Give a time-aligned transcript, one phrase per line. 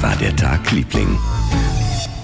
[0.00, 1.18] Wie war der Tag, Liebling?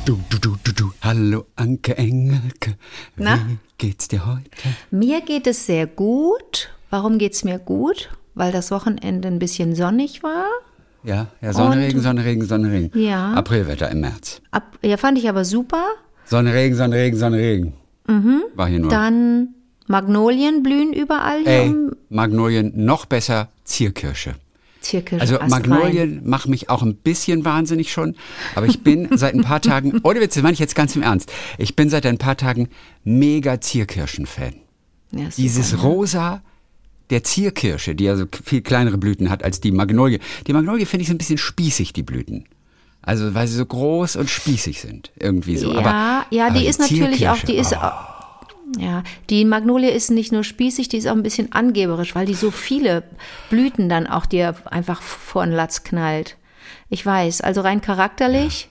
[0.07, 0.93] Du, du, du, du, du.
[1.03, 2.77] Hallo, Anke Engelke.
[3.17, 3.39] Na?
[3.47, 4.49] Wie geht's dir heute?
[4.91, 6.71] Mir geht es sehr gut.
[6.89, 8.09] Warum geht es mir gut?
[8.35, 10.47] Weil das Wochenende ein bisschen sonnig war.
[11.05, 12.99] Ja, ja, Sonne, Und- Regen, Sonne, Regen, Sonne, Regen.
[12.99, 13.35] Ja.
[13.35, 14.41] Aprilwetter im März.
[14.53, 15.85] Ab, ja, fand ich aber super.
[16.25, 17.75] Sonne, Regen, Sonne, Regen, Sonne, Regen.
[18.55, 18.87] War hier nur.
[18.87, 18.91] Mhm.
[18.91, 19.49] Dann
[19.87, 21.75] Magnolien blühen überall hier Ey,
[22.09, 24.35] Magnolien, noch besser Zierkirsche.
[24.87, 25.41] Zirkirsche.
[25.41, 25.49] Also.
[25.49, 28.17] Magnolien machen mich auch ein bisschen wahnsinnig schon.
[28.55, 31.03] Aber ich bin seit ein paar Tagen, ohne Witz, das meine ich jetzt ganz im
[31.03, 32.69] Ernst, ich bin seit ein paar Tagen
[33.05, 34.55] mega Zierkirschen-Fan.
[35.13, 35.81] Ja, super, Dieses ne?
[35.81, 36.43] Rosa
[37.11, 40.19] der Zierkirsche, die ja so viel kleinere Blüten hat als die Magnolie.
[40.47, 42.47] Die Magnolie finde ich so ein bisschen spießig, die Blüten.
[43.03, 45.73] Also weil sie so groß und spießig sind, irgendwie so.
[45.73, 48.16] Ja, aber, ja, aber die ist natürlich auch, die ist oh.
[48.79, 52.35] Ja, die Magnolie ist nicht nur spießig, die ist auch ein bisschen angeberisch, weil die
[52.35, 53.05] so viele
[53.51, 56.37] Blüten dann auch dir einfach vor den Latz knallt.
[56.89, 58.69] Ich weiß, also rein charakterlich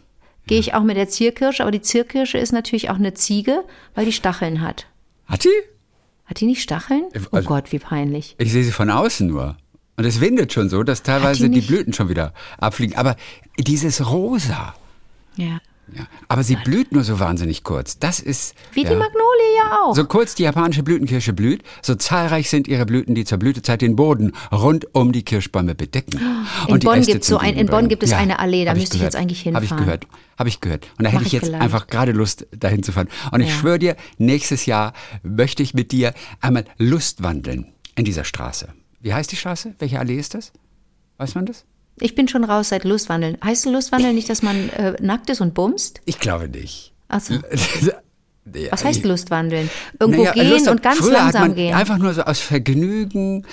[0.47, 3.63] gehe ich auch mit der Zierkirsche, aber die Zierkirsche ist natürlich auch eine Ziege,
[3.95, 4.85] weil die Stacheln hat.
[5.27, 5.49] Hat die?
[6.25, 7.03] Hat die nicht Stacheln?
[7.31, 8.35] Oh also- Gott, wie peinlich.
[8.37, 9.57] Ich sehe sie von außen nur.
[9.97, 12.97] Und es windet schon so, dass teilweise die, nicht- Blüten schon wieder abfliegen.
[12.97, 13.15] Aber
[13.57, 14.75] dieses Rosa,
[15.37, 15.59] Ja.
[15.93, 17.99] Ja, aber sie blüht nur so wahnsinnig kurz.
[17.99, 18.89] Das ist Wie ja.
[18.89, 19.95] die Magnolie ja auch.
[19.95, 23.95] So kurz die japanische Blütenkirsche blüht, so zahlreich sind ihre Blüten, die zur Blütezeit den
[23.95, 26.19] Boden rund um die Kirschbäume bedecken.
[26.67, 28.95] In und die Bonn gibt's so ein- in Bonn gibt es eine Allee, da müsste
[28.95, 29.13] ich gehört.
[29.13, 29.85] jetzt eigentlich Habe ich hinfahren.
[29.85, 30.07] gehört,
[30.39, 30.87] habe ich gehört.
[30.97, 31.63] Und da hätte Mach ich ich jetzt vielleicht.
[31.63, 33.07] einfach gerade Lust, dahin zu fahren.
[33.31, 33.55] Und ich Ja.
[33.55, 38.69] schwöre dir, nächstes Jahr möchte ich mit dir einmal Lust wandeln in dieser Straße.
[39.01, 39.75] Wie heißt die Straße?
[39.79, 40.51] Welche Allee ist das?
[41.17, 41.63] Weiß man das?
[41.99, 43.37] Ich bin schon raus seit Lustwandeln.
[43.43, 46.01] Heißt Lustwandeln nicht, dass man äh, nackt ist und bumst?
[46.05, 46.93] Ich glaube nicht.
[47.07, 47.35] Ach so.
[48.53, 49.71] Ja, Was heißt Lustwandeln?
[49.99, 51.73] Irgendwo Naja, gehen Lust- und ganz früher hat langsam man gehen.
[51.73, 53.43] Einfach nur so aus Vergnügen,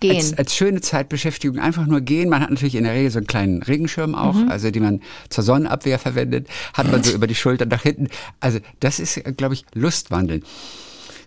[0.00, 0.16] gehen.
[0.16, 2.30] Als, als schöne Zeitbeschäftigung einfach nur gehen.
[2.30, 4.48] Man hat natürlich in der Regel so einen kleinen Regenschirm auch, Mhm.
[4.50, 8.08] also den man zur Sonnenabwehr verwendet, hat man so über die Schulter nach hinten.
[8.40, 10.42] Also das ist, glaube ich, Lustwandeln.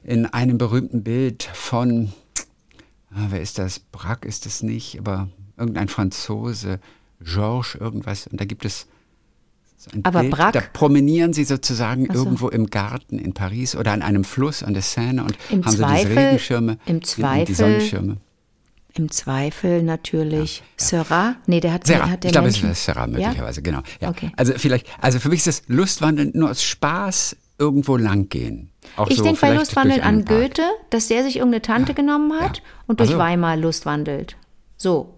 [0.03, 2.13] In einem berühmten Bild von,
[3.11, 3.77] ah, wer ist das?
[3.79, 6.79] Braque ist es nicht, aber irgendein Franzose,
[7.21, 8.27] Georges irgendwas.
[8.27, 8.87] Und da gibt es
[9.77, 10.53] so ein Aber Bild, Braque?
[10.59, 12.13] da promenieren sie sozusagen so.
[12.13, 15.71] irgendwo im Garten in Paris oder an einem Fluss an der Seine und Im haben
[15.71, 18.17] so Zweifel- diese Regenschirme, im hinten die Zweifel- Sonnenschirme.
[18.97, 21.35] Im Zweifel natürlich Syrah.
[21.47, 22.09] Nee, der hat, Serra.
[22.09, 23.81] hat der Ich glaube, es ist Serra möglicherweise, genau.
[23.99, 24.07] Ja.
[24.09, 24.31] Okay.
[24.37, 28.69] Also vielleicht, also für mich ist das Lustwandeln nur aus Spaß irgendwo lang gehen.
[28.95, 30.23] Auch Ich so denke bei Lustwandeln an.
[30.23, 30.61] Goethe,
[30.91, 32.63] dass der sich irgendeine Tante genommen hat ja.
[32.87, 33.19] und durch Ach so.
[33.19, 34.37] Weimar lustwandelt.
[34.77, 35.14] So.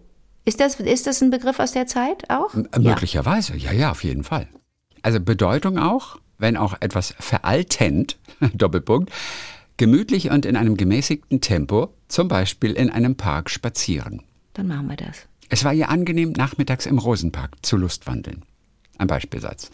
[0.48, 2.54] Ist das, ist das ein Begriff aus der Zeit auch?
[2.54, 4.48] M- Möglicherweise, ja, ja, auf jeden Fall.
[5.02, 8.18] Also Bedeutung auch, wenn auch etwas veraltend,
[8.54, 9.12] Doppelpunkt,
[9.76, 14.24] gemütlich und in einem gemäßigten Tempo, zum Beispiel in einem Park spazieren.
[14.54, 15.18] Dann machen wir das.
[15.50, 18.44] Es war ihr angenehm, nachmittags im Rosenpark zu Lustwandeln.
[18.98, 19.70] Ein Beispielsatz.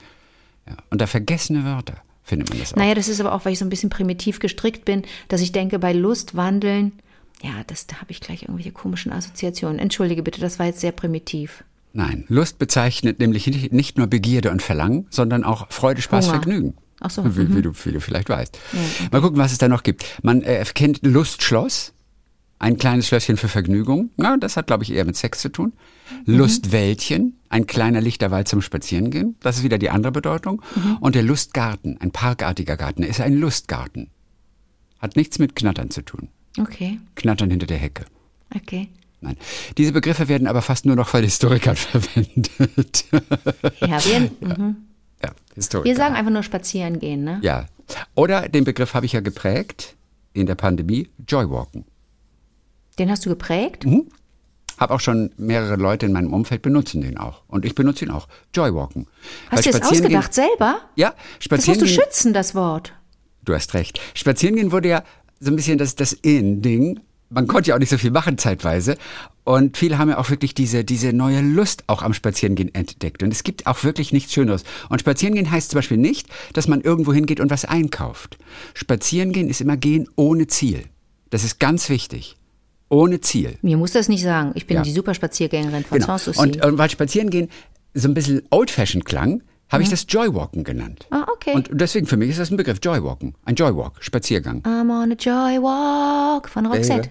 [0.67, 0.75] Ja.
[0.89, 2.77] Unter vergessene Wörter findet man das auch.
[2.77, 5.51] Naja, das ist aber auch, weil ich so ein bisschen primitiv gestrickt bin, dass ich
[5.51, 6.93] denke, bei Lustwandeln,
[7.43, 9.77] ja, das, da habe ich gleich irgendwelche komischen Assoziationen.
[9.77, 11.63] Entschuldige bitte, das war jetzt sehr primitiv.
[11.91, 16.41] Nein, Lust bezeichnet nämlich nicht- nur Begierde und Verlangen, sondern auch Freude, Spaß, Hunger.
[16.41, 16.73] Vergnügen.
[17.01, 17.37] Ach so, mhm.
[17.37, 18.57] Wie, wie, du, wie du vielleicht weißt.
[19.11, 20.05] Mal gucken, was es da noch gibt.
[20.23, 21.93] Man äh, kennt Lustschloss,
[22.59, 24.09] ein kleines Schlösschen für Vergnügung.
[24.15, 25.73] Na, das hat, glaube ich, eher mit Sex zu tun.
[26.25, 26.37] Mhm.
[26.37, 29.35] Lustwäldchen, ein kleiner lichter Wald zum Spazierengehen.
[29.41, 30.61] Das ist wieder die andere Bedeutung.
[30.75, 30.97] Mhm.
[31.01, 34.09] Und der Lustgarten, ein parkartiger Garten, ist ein Lustgarten.
[34.99, 36.29] Hat nichts mit Knattern zu tun.
[36.59, 38.05] Okay, Knattern hinter der Hecke.
[38.55, 38.89] okay.
[39.21, 39.37] Nein.
[39.77, 43.05] Diese Begriffe werden aber fast nur noch von Historikern verwendet.
[43.79, 44.75] Ja, wir, mhm.
[45.23, 45.85] ja, Historiker.
[45.89, 47.39] wir sagen einfach nur spazieren gehen, ne?
[47.41, 47.67] Ja.
[48.15, 49.95] Oder den Begriff habe ich ja geprägt
[50.33, 51.85] in der Pandemie, Joywalken.
[52.99, 53.85] Den hast du geprägt?
[53.85, 54.09] Mhm.
[54.77, 57.43] Habe auch schon mehrere Leute in meinem Umfeld benutzen den auch.
[57.47, 58.27] Und ich benutze ihn auch.
[58.53, 59.07] Joywalken.
[59.51, 60.81] Hast du das ausgedacht selber?
[60.95, 62.91] Ja, Das musst spazieren du gehen- schützen, das Wort.
[63.45, 64.01] Du hast recht.
[64.15, 65.03] Spazierengehen wurde ja
[65.43, 66.99] so ein bisschen das, das In-Ding.
[67.29, 68.95] Man konnte ja auch nicht so viel machen zeitweise.
[69.43, 73.23] Und viele haben ja auch wirklich diese, diese neue Lust auch am Spazierengehen entdeckt.
[73.23, 74.63] Und es gibt auch wirklich nichts Schöneres.
[74.89, 78.37] Und Spazierengehen heißt zum Beispiel nicht, dass man irgendwo hingeht und was einkauft.
[78.75, 80.83] Spazierengehen ist immer gehen ohne Ziel.
[81.31, 82.37] Das ist ganz wichtig.
[82.89, 83.57] Ohne Ziel.
[83.63, 84.51] Mir muss das nicht sagen.
[84.53, 84.83] Ich bin Ja.
[84.83, 86.17] die super Spaziergängerin von Genau.
[86.17, 86.39] Sanssouci.
[86.39, 87.49] Und, und weil Spazierengehen
[87.95, 89.41] so ein bisschen old-fashioned klang,
[89.73, 91.07] habe ich das Joywalken genannt.
[91.09, 91.17] Mhm.
[91.17, 91.53] Ah, okay.
[91.53, 93.35] Und deswegen für mich ist das ein Begriff, Joywalken.
[93.45, 94.61] Ein Joywalk, Spaziergang.
[94.61, 97.09] I'm on a joy walk von Roxette.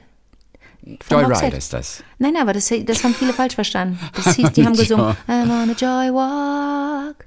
[0.84, 1.56] Von Joyride Roxette.
[1.56, 2.02] ist das.
[2.18, 3.98] Nein, aber das, das haben viele falsch verstanden.
[4.14, 7.26] Das hieß, die haben gesungen, I'm on a joy walk,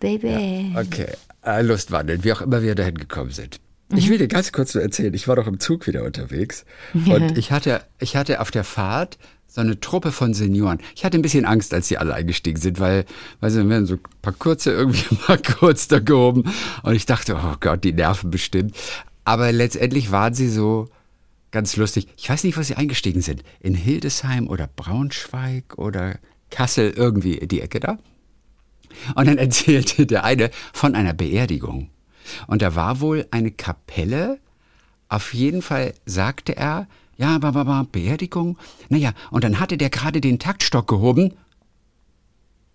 [0.00, 0.72] baby.
[0.76, 1.12] Okay,
[1.44, 3.60] äh, Lustwandeln, wie auch immer wir dahin gekommen sind.
[3.94, 7.38] Ich will dir ganz kurz nur erzählen, ich war doch im Zug wieder unterwegs und
[7.38, 9.16] ich hatte, ich hatte auf der Fahrt
[9.56, 10.80] so eine Truppe von Senioren.
[10.94, 13.06] Ich hatte ein bisschen Angst, als die alle eingestiegen sind, weil,
[13.40, 16.44] weil sie werden so ein paar kurze irgendwie mal kurz da gehoben.
[16.82, 18.76] Und ich dachte, oh Gott, die nerven bestimmt.
[19.24, 20.90] Aber letztendlich waren sie so
[21.52, 22.06] ganz lustig.
[22.18, 23.44] Ich weiß nicht, wo sie eingestiegen sind.
[23.60, 26.18] In Hildesheim oder Braunschweig oder
[26.50, 27.98] Kassel, irgendwie die Ecke da.
[29.14, 31.88] Und dann erzählte der eine von einer Beerdigung.
[32.46, 34.38] Und da war wohl eine Kapelle.
[35.08, 38.58] Auf jeden Fall sagte er, ja, war, war, war Beerdigung.
[38.88, 41.34] Naja, und dann hatte der gerade den Taktstock gehoben.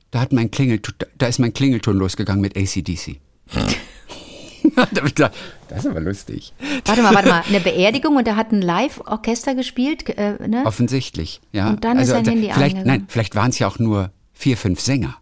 [0.10, 3.20] Da, hat mein Klingelton, da ist mein Klingelton losgegangen mit ACDC.
[4.86, 6.54] das ist aber lustig.
[6.86, 7.44] Warte mal, warte mal.
[7.48, 10.64] Eine Beerdigung und da hat ein Live-Orchester gespielt, äh, ne?
[10.66, 11.70] Offensichtlich, ja.
[11.70, 12.88] Und dann ist sein da- Handy vielleicht, angegangen.
[12.88, 15.21] Nein, vielleicht waren es ja auch nur vier, fünf Sänger.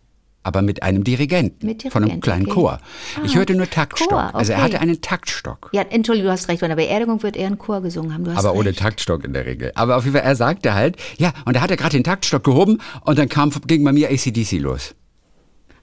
[0.49, 2.53] Aber mit einem Dirigenten, Mit von einem kleinen okay.
[2.55, 2.79] Chor.
[3.23, 4.09] Ich Ah, hörte nur Taktstock.
[4.09, 4.65] Chor, Also er okay.
[4.65, 5.69] hatte einen Taktstock.
[5.73, 6.61] Ja, Entschuldigung, du hast recht.
[6.61, 8.27] Bei einer Beerdigung wird eher ein Chor gesungen haben.
[8.27, 8.79] Aber ohne recht.
[8.79, 9.71] Taktstock in der Regel.
[9.75, 12.43] Aber auf jeden Fall, er sagte halt, ja, und da hat er gerade den Taktstock
[12.43, 14.95] gehoben und dann kam, ging bei mir ACDC los.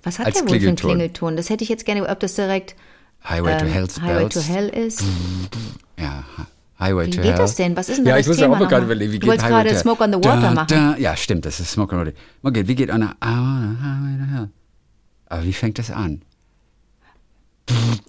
[0.03, 1.37] Was hat als der wohl für einen Klingelton.
[1.37, 2.75] Das hätte ich jetzt gerne, ob das direkt
[3.29, 5.03] Highway to ähm, Hell's Highway to Hell ist.
[5.99, 6.25] Ja,
[6.79, 7.39] Highway Wie to geht Hell.
[7.39, 7.77] das denn?
[7.77, 9.19] Was ist denn ja, da ich das muss ja Thema auch mal gerade überlegen, wie
[9.19, 10.67] Du geht wolltest Highway gerade to Smoke on the Da, Water machen.
[10.69, 12.19] Da, ja, stimmt, das ist Smoke on the Water.
[12.43, 14.49] Okay, wie geht on a, Highway to Hell?
[15.29, 16.23] Aber wie fängt das an?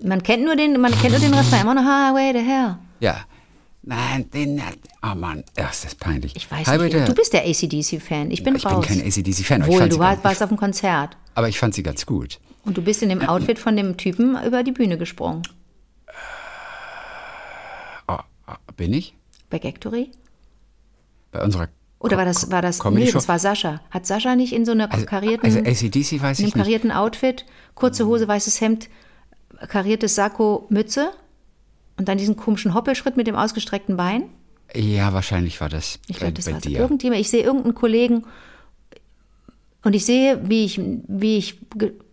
[0.04, 1.66] Man kennt nur den, man kennt nur den Refrain.
[1.66, 2.78] I'm on a highway to hell.
[3.00, 3.26] Ja.
[3.82, 4.62] Nein, den,
[5.02, 6.36] oh Mann, ja, ist das peinlich.
[6.36, 7.08] Ich weiß Highway nicht.
[7.08, 8.32] Du bist der ACDC-Fan.
[8.32, 8.86] Ich bin ich bin raus.
[8.86, 11.16] kein ACDC-Fan, aber ich Wohl, du warst, warst auf dem Konzert.
[11.36, 12.40] aber ich fand sie ganz gut.
[12.66, 15.42] Und du bist in dem Outfit von dem Typen über die Bühne gesprungen.
[18.10, 18.18] Oh,
[18.48, 19.14] oh, bin ich?
[19.50, 20.12] Bei Gagtory?
[21.32, 21.68] Bei unserer
[22.00, 23.82] Oder war das, war das, Comedy nee, das war Sascha.
[23.92, 26.54] Hat Sascha nicht in so einer Also, karierten, also ACDC weiß in einem ich nicht.
[26.56, 27.46] karierten Outfit,
[27.76, 28.90] kurze Hose, weißes Hemd,
[29.68, 31.10] kariertes Sakko, Mütze
[31.98, 34.24] und dann diesen komischen Hoppelschritt mit dem ausgestreckten Bein?
[34.76, 36.80] Ja, wahrscheinlich war das Ich glaube, das bei war dir.
[36.80, 37.22] irgendjemand.
[37.22, 38.26] Ich sehe irgendeinen Kollegen
[39.84, 41.60] und ich sehe, wie ich, wie ich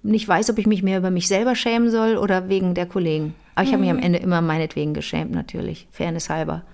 [0.03, 3.35] nicht weiß, ob ich mich mehr über mich selber schämen soll oder wegen der Kollegen.
[3.55, 3.99] Aber ich habe mich Mhm.
[3.99, 5.87] am Ende immer meinetwegen geschämt, natürlich.
[5.93, 6.65] Fairness halber.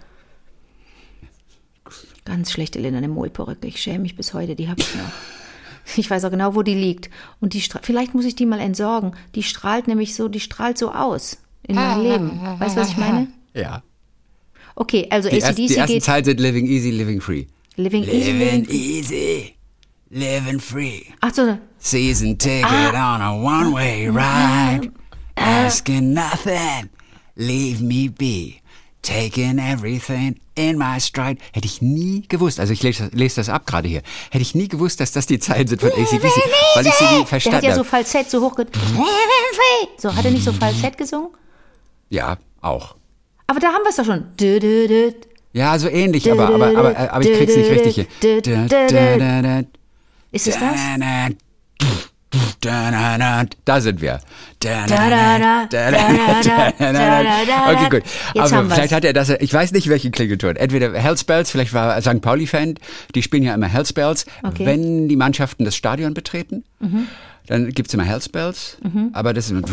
[2.24, 3.66] Ganz schlechte linderne Mohlperücke.
[3.66, 5.10] Ich schäme mich bis heute, die habe ich noch.
[5.96, 7.10] Ich weiß auch genau, wo die liegt.
[7.40, 9.12] Und die vielleicht muss ich die mal entsorgen.
[9.34, 12.40] Die strahlt nämlich so, die strahlt so aus in mein Leben.
[12.58, 13.26] Weißt du, was ich meine?
[13.54, 13.82] Ja.
[14.76, 17.46] Okay, also Die, erst, ACDC die ersten geht Zeilen sind Living Easy, Living Free.
[17.76, 18.32] Living Easy.
[18.32, 19.54] Living easy,
[20.10, 21.02] living free.
[21.20, 23.16] Ach so, Season ticket Ah.
[23.16, 24.92] on a one-way ride.
[25.40, 26.90] Asking nothing,
[27.36, 28.60] leave me be.
[29.02, 31.38] Taking everything in my stride.
[31.52, 34.68] Hätte ich nie gewusst, also ich lese, lese das ab gerade hier, hätte ich nie
[34.68, 36.22] gewusst, dass das die Zeilen sind von ACDC,
[36.74, 37.88] weil ich sie nie Der hat verstanden ja so habe.
[37.88, 38.58] Falsett, so hoch.
[39.96, 41.30] So, hat er nicht so Falsett gesungen?
[42.10, 42.96] Ja, auch.
[43.46, 44.26] Aber da haben wir es doch schon.
[45.52, 49.60] Ja, so ähnlich, aber, aber, aber, aber ich krieg's nicht richtig da,
[50.30, 50.78] Ist es das?
[52.60, 54.20] Da, sind wir.
[57.68, 58.02] Okay, gut.
[58.38, 60.56] Aber vielleicht hat er das, ich weiß nicht, welchen Klingelton.
[60.56, 62.20] Entweder Hellspells, vielleicht war er St.
[62.20, 62.74] Pauli-Fan,
[63.14, 64.62] die spielen ja immer Hellspells, Okay.
[64.62, 64.66] Mhm.
[64.66, 66.64] wenn die Mannschaften das Stadion betreten.
[67.46, 68.78] Dann gibt's immer Hellspells,
[69.12, 69.64] aber das ist,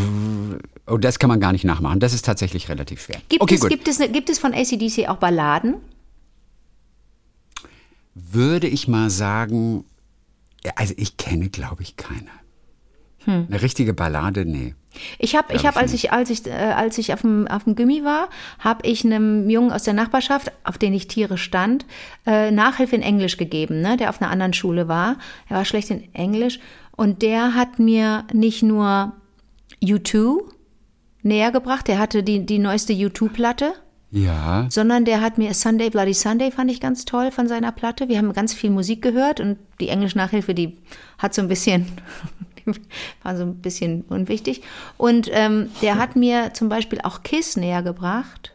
[0.88, 2.00] oh, das kann man gar nicht nachmachen.
[2.00, 3.18] Das ist tatsächlich relativ schwer.
[3.30, 3.70] Gibt, okay, es, gut.
[3.70, 5.76] gibt, es, gibt es von ACDC auch Balladen?
[8.32, 9.86] würde ich mal sagen,
[10.76, 12.30] also ich kenne, glaube ich, keine.
[13.28, 13.48] Hm.
[13.50, 14.74] Eine richtige Ballade, nee.
[15.20, 17.46] Ich habe, ich Glaub hab, ich als ich, als ich, äh, als ich auf dem,
[17.48, 21.38] auf dem Gimmi war, habe ich einem Jungen aus der Nachbarschaft, auf den ich Tiere
[21.38, 21.86] stand,
[22.26, 25.18] äh, Nachhilfe in Englisch gegeben, ne, der auf einer anderen Schule war.
[25.50, 26.60] Er war schlecht in Englisch
[26.96, 29.12] und der hat mir nicht nur
[29.84, 30.40] U2
[31.22, 33.74] näher gebracht, der hatte die, die neueste U2-Platte,
[34.12, 38.08] Ja, sondern der hat mir Sunday Bloody Sunday fand ich ganz toll von seiner Platte.
[38.08, 40.78] Wir haben ganz viel Musik gehört und die Englisch-Nachhilfe, die
[41.18, 41.86] hat so ein bisschen,
[43.24, 44.62] war so ein bisschen unwichtig.
[44.98, 48.54] Und ähm, der hat mir zum Beispiel auch Kiss näher gebracht.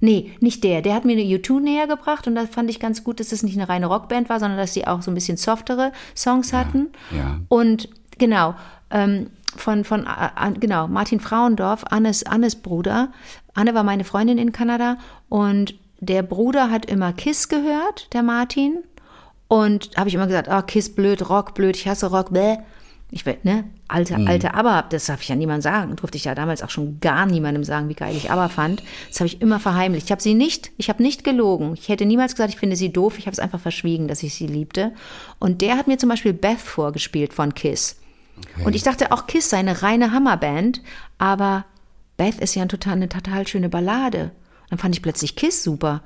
[0.00, 0.80] Nee, nicht der.
[0.80, 3.42] Der hat mir eine U2 näher gebracht und da fand ich ganz gut, dass es
[3.42, 6.88] nicht eine reine Rockband war, sondern dass sie auch so ein bisschen softere Songs hatten.
[7.10, 7.38] ja.
[7.48, 8.54] Und genau,
[8.90, 13.12] ähm, von, von äh, genau, Martin Frauendorf, Annes, Annes Bruder.
[13.52, 14.96] Anne war meine Freundin in Kanada
[15.28, 18.78] und der Bruder hat immer Kiss gehört, der Martin.
[19.48, 22.58] Und habe ich immer gesagt, oh, Kiss blöd, Rock blöd, ich hasse Rock, bäh.
[23.12, 25.96] Ich will, ne, alte, alte Aber, das darf ich ja niemandem sagen.
[25.96, 28.84] Durfte ich ja damals auch schon gar niemandem sagen, wie geil ich Aber fand.
[29.08, 30.06] Das habe ich immer verheimlicht.
[30.06, 31.74] Ich habe sie nicht, ich habe nicht gelogen.
[31.74, 33.18] Ich hätte niemals gesagt, ich finde sie doof.
[33.18, 34.92] Ich habe es einfach verschwiegen, dass ich sie liebte.
[35.40, 37.96] Und der hat mir zum Beispiel Beth vorgespielt von Kiss.
[38.64, 40.80] Und ich dachte auch Kiss sei eine reine Hammerband,
[41.18, 41.66] aber
[42.16, 44.30] Beth ist ja ein total, eine total schöne Ballade.
[44.70, 46.02] Dann fand ich plötzlich Kiss super.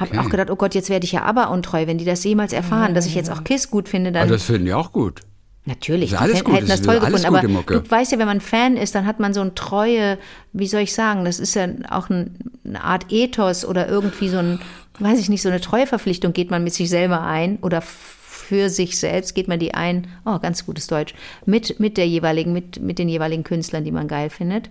[0.00, 2.52] Hab auch gedacht, oh Gott, jetzt werde ich ja aber untreu, wenn die das jemals
[2.52, 4.22] erfahren, dass ich jetzt auch Kiss gut finde, dann.
[4.22, 5.20] Aber das finden die auch gut.
[5.68, 7.26] Natürlich, Ist die alles Fan- gut, hätten das toll gefunden.
[7.26, 7.80] Aber Mucke.
[7.82, 10.18] du weißt ja, wenn man Fan ist, dann hat man so eine treue,
[10.54, 14.38] wie soll ich sagen, das ist ja auch ein, eine Art Ethos oder irgendwie so
[14.38, 14.60] ein,
[14.98, 18.98] weiß ich nicht, so eine Treueverpflichtung geht man mit sich selber ein oder für sich
[18.98, 21.12] selbst geht man die ein, oh, ganz gutes Deutsch,
[21.44, 24.70] mit, mit der jeweiligen, mit, mit den jeweiligen Künstlern, die man geil findet.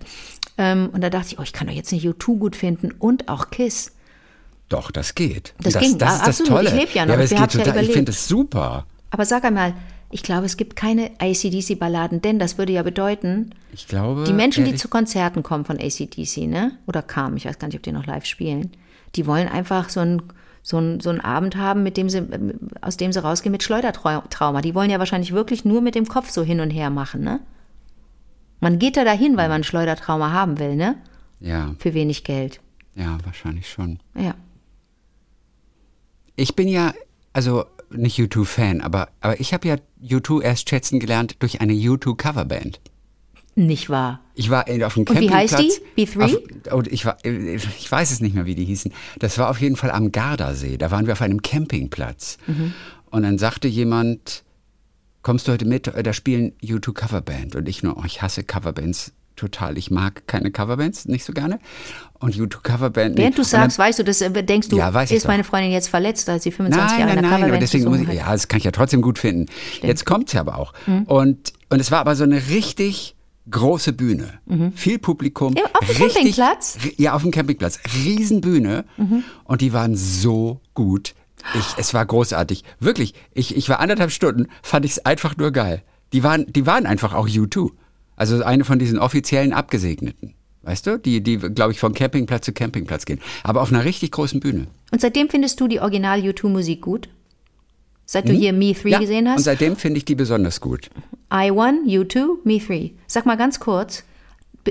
[0.58, 3.28] Ähm, und da dachte ich, oh, ich kann doch jetzt nicht U2 gut finden und
[3.28, 3.92] auch Kiss.
[4.68, 5.54] Doch, das geht.
[5.62, 6.50] Das das, ging, das ist das absolut.
[6.50, 6.68] Tolle.
[6.70, 7.14] Ich lebe ja noch.
[7.14, 8.84] aber es geht haben's ja total, ich finde es super.
[9.10, 9.74] Aber sag einmal,
[10.10, 14.24] ich glaube, es gibt keine ACDC-Balladen, denn das würde ja bedeuten, Ich glaube.
[14.24, 16.72] Die Menschen, die ehrlich- zu Konzerten kommen von ACDC, ne?
[16.86, 18.70] Oder kamen, ich weiß gar nicht, ob die noch live spielen,
[19.16, 20.22] die wollen einfach so einen
[20.62, 22.22] so einen- so einen Abend haben, mit dem sie,
[22.82, 24.60] aus dem sie rausgehen mit Schleudertrauma.
[24.60, 27.40] Die wollen ja wahrscheinlich wirklich nur mit dem Kopf so hin und her machen, ne?
[28.60, 30.96] Man geht da dahin, weil man ein Schleudertrauma haben will, ne?
[31.40, 32.60] Ja, Für wenig Geld.
[32.96, 34.00] ja, wahrscheinlich schon.
[34.14, 34.34] Ja.
[36.36, 36.92] Ich bin ja,
[37.32, 42.80] also nicht U2-Fan, aber, aber ich habe ja U2 erst schätzen gelernt durch eine U2-Coverband.
[43.54, 44.20] Nicht wahr?
[44.34, 45.52] Ich war auf dem Und wie Campingplatz.
[45.52, 46.06] heißt die?
[46.06, 46.70] B3?
[46.70, 48.92] Auf, oh, ich, war, ich weiß es nicht mehr, wie die hießen.
[49.18, 50.76] Das war auf jeden Fall am Gardasee.
[50.76, 52.38] Da waren wir auf einem Campingplatz.
[52.46, 52.72] Mhm.
[53.10, 54.44] Und dann sagte jemand,
[55.22, 55.88] kommst du heute mit?
[55.88, 57.56] Da spielen U2 Coverband.
[57.56, 59.78] Und ich nur, oh, ich hasse Coverbands total.
[59.78, 61.58] Ich mag keine Coverbands, nicht so gerne.
[62.18, 63.14] Und U2 Coverband.
[63.14, 63.22] nee.
[63.22, 65.72] Während du Und dann- sagst, weißt du, das äh, denkst du, Ja, ist meine Freundin
[65.72, 68.00] jetzt verletzt, als sie 25 Nein, Jahre nein, in der nein, aber Coverband deswegen muss
[68.00, 69.46] ich, ja, das kann ich ja trotzdem gut finden.
[69.82, 70.72] Jetzt kommt's ja aber auch.
[71.06, 73.14] Und, und es war aber so eine richtig
[73.50, 74.34] große Bühne.
[74.74, 75.54] Viel Publikum.
[75.56, 76.78] Ja, auf dem richtig- Campingplatz?
[76.96, 77.78] Ja, auf dem Campingplatz.
[78.04, 78.84] Riesenbühne.
[79.44, 81.14] Und die waren so gut.
[81.54, 82.64] Ich, es war großartig.
[82.80, 85.82] Wirklich, ich, ich war anderthalb Stunden, fand ich es einfach nur geil.
[86.12, 87.70] Die waren, die waren einfach auch U2.
[88.18, 90.34] Also eine von diesen offiziellen Abgesegneten.
[90.62, 90.98] Weißt du?
[90.98, 93.20] Die, die, glaube ich, von Campingplatz zu Campingplatz gehen.
[93.44, 94.66] Aber auf einer richtig großen Bühne.
[94.90, 97.08] Und seitdem findest du die Original U2-Musik gut?
[98.04, 98.90] Seit du hier Me 3 Hm?
[98.90, 99.44] Ja, gesehen und hast?
[99.44, 100.90] seitdem finde ich die besonders gut.
[101.30, 102.90] I1, U2, Me 3.
[103.06, 104.02] Sag mal ganz kurz.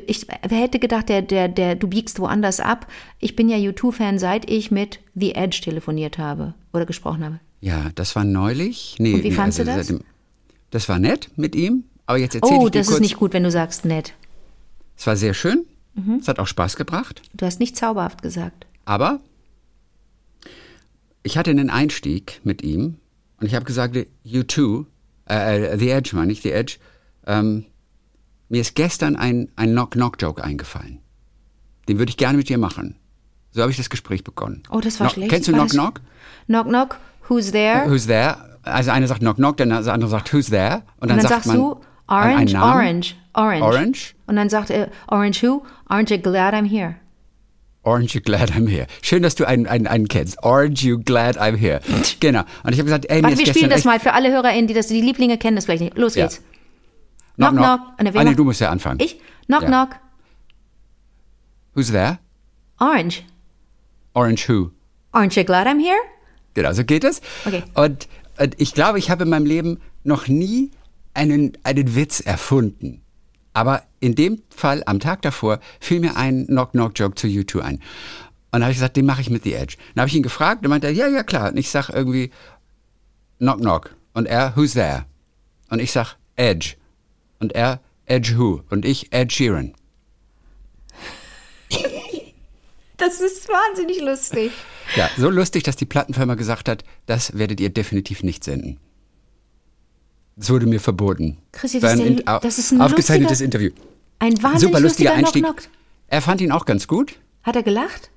[0.06, 2.86] Ich, wer hätte gedacht, der, der, der, du biegst woanders ab?
[3.20, 7.40] Ich bin ja U2-Fan, seit ich mit The Edge telefoniert habe oder gesprochen habe.
[7.62, 8.96] Ja, das war neulich.
[9.00, 9.88] Nee, Und wie nee, fandst du das?
[9.88, 10.04] seitdem-
[10.70, 12.98] das war nett mit ihm, aber jetzt erzähl Oh, ich dir das kurz.
[12.98, 14.14] ist nicht gut, wenn du sagst nett.
[14.98, 15.66] Es war sehr schön.
[15.94, 16.16] Mhm.
[16.22, 17.22] Es hat auch Spaß gebracht.
[17.36, 18.66] Du hast nicht zauberhaft gesagt.
[18.86, 19.20] Aber
[21.24, 22.96] ich hatte einen Einstieg mit ihm
[23.40, 24.86] und ich habe gesagt, you too,
[25.30, 26.78] äh, äh, The Edge meine ich, The Edge,
[27.26, 27.66] ähm,
[28.50, 31.00] mir ist gestern ein, ein Knock-Knock-Joke eingefallen.
[31.90, 32.96] Den würde ich gerne mit dir machen.
[33.52, 34.64] So habe ich das Gespräch begonnen.
[34.70, 35.30] Oh, das war Knock- schlecht.
[35.32, 36.02] Kennst du das- Knock-Knock?
[36.46, 36.98] Knock, knock,
[37.28, 37.90] who's there?
[37.90, 38.38] Who's there?
[38.64, 40.84] Also einer sagt Knock Knock, der andere sagt Who's there?
[41.00, 42.56] Und dann, Und dann sagt sagst man du Orange.
[42.56, 43.64] Orange, Orange.
[43.64, 44.16] Orange?
[44.28, 45.64] Und dann sagt er Orange who?
[45.90, 46.96] Aren't you glad I'm here?
[47.84, 48.86] Orange, you glad I'm here.
[49.02, 50.44] Schön, dass du einen, einen, einen kennst.
[50.44, 51.80] Orange, you glad I'm here.
[52.20, 52.42] Genau.
[52.64, 54.74] Und ich habe gesagt, ey, mir Warte, wir spielen das mal für alle HörerInnen, die
[54.74, 55.98] das, die Lieblinge kennen das vielleicht nicht.
[55.98, 56.26] Los Ja.
[56.26, 56.42] geht's.
[57.36, 57.80] Knock, knock.
[58.00, 59.00] Und wer Ah, nee, du musst ja anfangen.
[59.00, 59.20] Ich?
[59.46, 59.68] Knock, Ja.
[59.68, 59.90] knock.
[61.76, 62.18] Who's there?
[62.80, 63.24] Orange.
[64.14, 64.72] Orange who?
[65.14, 65.98] Aren't you glad I'm here?
[66.56, 67.22] Genau, so geht es.
[67.46, 67.64] Okay.
[67.76, 68.08] Und,
[68.40, 70.72] und ich glaube, ich habe in meinem Leben noch nie
[71.18, 73.02] einen, einen Witz erfunden.
[73.54, 77.76] Aber in dem Fall, am Tag davor, fiel mir ein Knock-Knock-Joke zu U2 ein.
[77.76, 77.82] Und
[78.52, 79.78] dann habe ich gesagt, den mache ich mit The Edge.
[79.94, 81.52] Dann habe ich ihn gefragt und meinte er, ja, ja, klar.
[81.52, 82.32] Und ich sage irgendwie
[83.40, 83.96] Knock-Knock.
[84.14, 85.06] Und er, who's there?
[85.70, 86.76] Und ich sage Edge.
[87.40, 88.62] Und er, Edge who?
[88.70, 89.74] Und ich, Ed Sheeran.
[92.98, 94.52] Das ist wahnsinnig lustig.
[94.96, 98.80] Ja, so lustig, dass die Plattenfirma gesagt hat, das werdet ihr definitiv nicht senden.
[100.38, 101.38] Das wurde mir verboten.
[101.52, 103.72] Chrissy, War das ist ein der- das ist ein aufgezeichnetes lustiger- Interview.
[104.20, 105.44] Ein wahnsinnig Super lustiger lustiger Einstieg.
[105.44, 105.70] Knock, knock.
[106.08, 107.16] Er fand ihn auch ganz gut.
[107.44, 108.10] Hat er gelacht?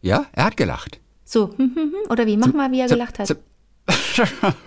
[0.00, 1.00] Ja, er hat gelacht.
[1.24, 1.92] So, hm, hm, hm.
[2.10, 2.36] oder wie?
[2.36, 3.26] Mach mal, wie er gelacht hat.
[3.28, 3.34] So-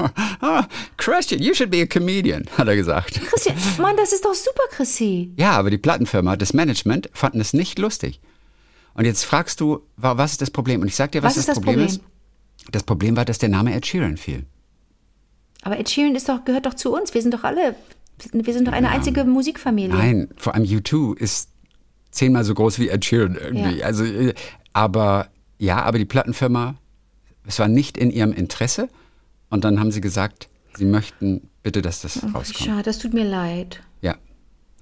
[0.97, 3.19] Christian, you should be a comedian, hat er gesagt.
[3.25, 5.31] Christian, Mann, das ist doch super, Chrissy.
[5.37, 8.19] Ja, aber die Plattenfirma, das Management, fanden es nicht lustig.
[8.93, 10.81] Und jetzt fragst du, wa- was ist das Problem?
[10.81, 11.85] Und ich sag dir, was, Was ist das Problem?
[11.85, 12.01] ist.
[12.71, 14.45] Das Problem war, dass der Name Ed Sheeran fiel.
[15.63, 17.13] Aber Ed Sheeran ist doch, gehört doch zu uns.
[17.13, 17.75] Wir sind doch alle,
[18.31, 19.95] wir sind doch eine einzige Musikfamilie.
[19.95, 21.49] Nein, vor allem U2 ist
[22.11, 23.79] zehnmal so groß wie Ed Sheeran irgendwie.
[23.79, 23.85] Ja.
[23.85, 24.33] Also, äh,
[24.73, 25.27] aber
[25.59, 26.75] ja, aber die Plattenfirma,
[27.45, 28.89] es war nicht in ihrem Interesse.
[29.49, 32.57] Und dann haben sie gesagt, sie möchten bitte, dass das rauskommt.
[32.57, 33.81] Schade, das tut mir leid.
[34.01, 34.15] Ja.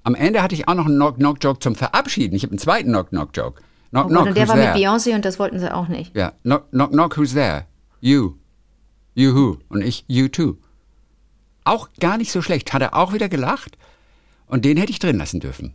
[0.02, 2.34] Am Ende hatte ich auch noch einen Knock-Knock-Joke zum Verabschieden.
[2.34, 3.62] Ich habe einen zweiten Knock-Knock-Joke.
[3.90, 4.74] Knock, Oh knock, und der war there?
[4.74, 6.14] mit Beyoncé und das wollten sie auch nicht.
[6.16, 7.66] Ja, knock, knock, knock, who's there?
[8.00, 8.34] You.
[9.14, 9.58] You who?
[9.68, 10.56] Und ich, you too.
[11.66, 12.72] Auch gar nicht so schlecht.
[12.72, 13.76] Hat er auch wieder gelacht.
[14.46, 15.74] Und den hätte ich drin lassen dürfen.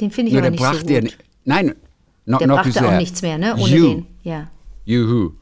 [0.00, 1.24] Den finde ich Nur aber der nicht so gut.
[1.44, 1.74] Nein,
[2.24, 3.54] knock, der brachte auch nichts mehr, ne?
[3.56, 3.86] Ohne you.
[3.86, 4.06] den.
[4.22, 4.50] Ja.
[4.84, 5.32] You who?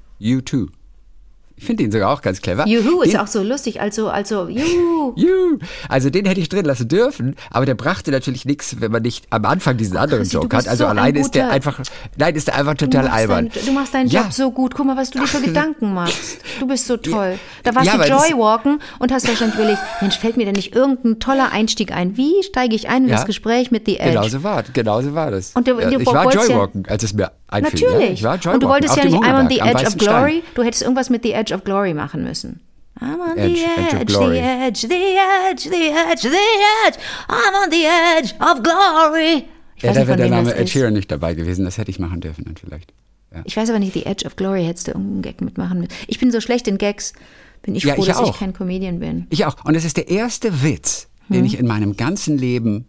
[1.62, 1.64] U2.
[1.64, 2.66] Ich finde ihn sogar auch ganz clever.
[2.66, 3.81] Juhu ist Den- auch so lustig.
[3.81, 5.12] Also, also, juhu.
[5.16, 5.59] Juhu.
[5.88, 9.25] Also den hätte ich drin lassen dürfen, aber der brachte natürlich nichts, wenn man nicht
[9.31, 10.69] am Anfang diesen anderen Chrissy, du Joke hat.
[10.69, 11.78] Also so ein allein ist der einfach,
[12.16, 13.50] nein, ist der einfach Du total machst, albern.
[13.54, 14.23] dein, du machst deinen Ja.
[14.23, 14.75] Job so gut.
[14.75, 16.38] Guck mal, was du dir für Gedanken machst.
[16.61, 17.38] Du bist so toll.
[17.62, 21.21] Da warst Ja, du Joywalken und hast wahrscheinlich überlegt, Mensch, fällt mir denn nicht irgendein
[21.21, 22.16] toller Einstieg ein?
[22.16, 23.16] Wie steige ich ein in Ja.
[23.16, 24.11] das Gespräch mit The Edge?
[24.12, 25.52] Genau so war, genau so war das.
[25.54, 27.88] Und du- ja, du ich war Joywalken, als es mir einfiel.
[27.88, 28.26] Natürlich.
[28.47, 29.99] und du wolltest ja nicht einmal the Edge of Stein.
[29.99, 30.42] Glory.
[30.54, 32.61] Du hättest irgendwas mit The Edge of Glory machen müssen.
[33.00, 36.99] I'm on Edge, the Edge edge, the edge, the edge, the edge, the edge.
[37.28, 39.44] I'm on the edge of glory.
[39.76, 40.68] Ich Ja, weiß da wäre der Name Ed.
[40.68, 41.64] Sheeran nicht dabei gewesen.
[41.64, 42.92] Das hätte ich machen dürfen dann vielleicht.
[43.35, 45.92] Ja, Ich weiß aber nicht, The Edge of Glory hättest du irgendeinen Gag mitmachen müssen.
[46.06, 47.14] Ich bin so schlecht in Gags.
[47.62, 48.38] Bin ich Ja, froh, ich dass ich auch.
[48.38, 49.26] kein Comedian bin.
[49.30, 49.64] Ich auch.
[49.64, 51.37] Und es ist der erste Witz, Hm.
[51.37, 52.87] den ich in meinem ganzen Leben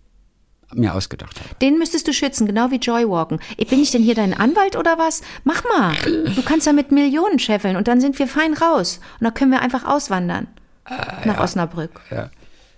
[0.75, 1.50] mir ausgedacht habe.
[1.62, 3.39] Den müsstest du schützen, genau wie Joywalken.
[3.70, 5.22] Bin ich denn hier dein Anwalt oder was?
[5.44, 5.96] Mach mal.
[6.36, 9.00] Du kannst ja mit Millionen scheffeln und dann sind wir fein raus.
[9.20, 10.48] Und dann können wir einfach auswandern.
[10.86, 12.01] Ah, nach Osnabrück.
[12.12, 12.30] Ja.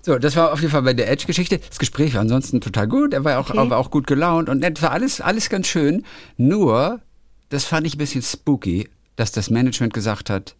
[0.02, 1.58] So, das war auf jeden Fall bei der Edge-Geschichte.
[1.58, 3.14] Das Gespräch war ansonsten total gut.
[3.14, 3.70] Er war auch, Okay.
[3.70, 4.80] war auch gut gelaunt und nett.
[4.84, 6.04] War alles, alles ganz schön.
[6.38, 7.00] Nur,
[7.50, 10.56] das fand ich ein bisschen spooky, dass das Management gesagt hat,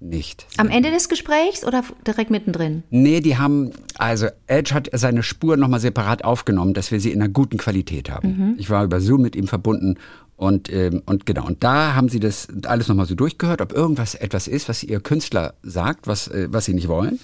[0.00, 0.46] nicht.
[0.58, 2.82] Am Ende des Gesprächs oder direkt mittendrin?
[2.90, 7.22] Nee, die haben, also Edge hat seine Spur nochmal separat aufgenommen, dass wir sie in
[7.22, 8.28] einer guten Qualität haben.
[8.28, 8.54] Mhm.
[8.58, 9.98] Ich war über Zoom mit ihm verbunden
[10.36, 14.14] und, ähm, und genau, und da haben sie das alles nochmal so durchgehört, ob irgendwas
[14.14, 17.18] etwas ist, was ihr Künstler sagt, was, äh, was sie nicht wollen.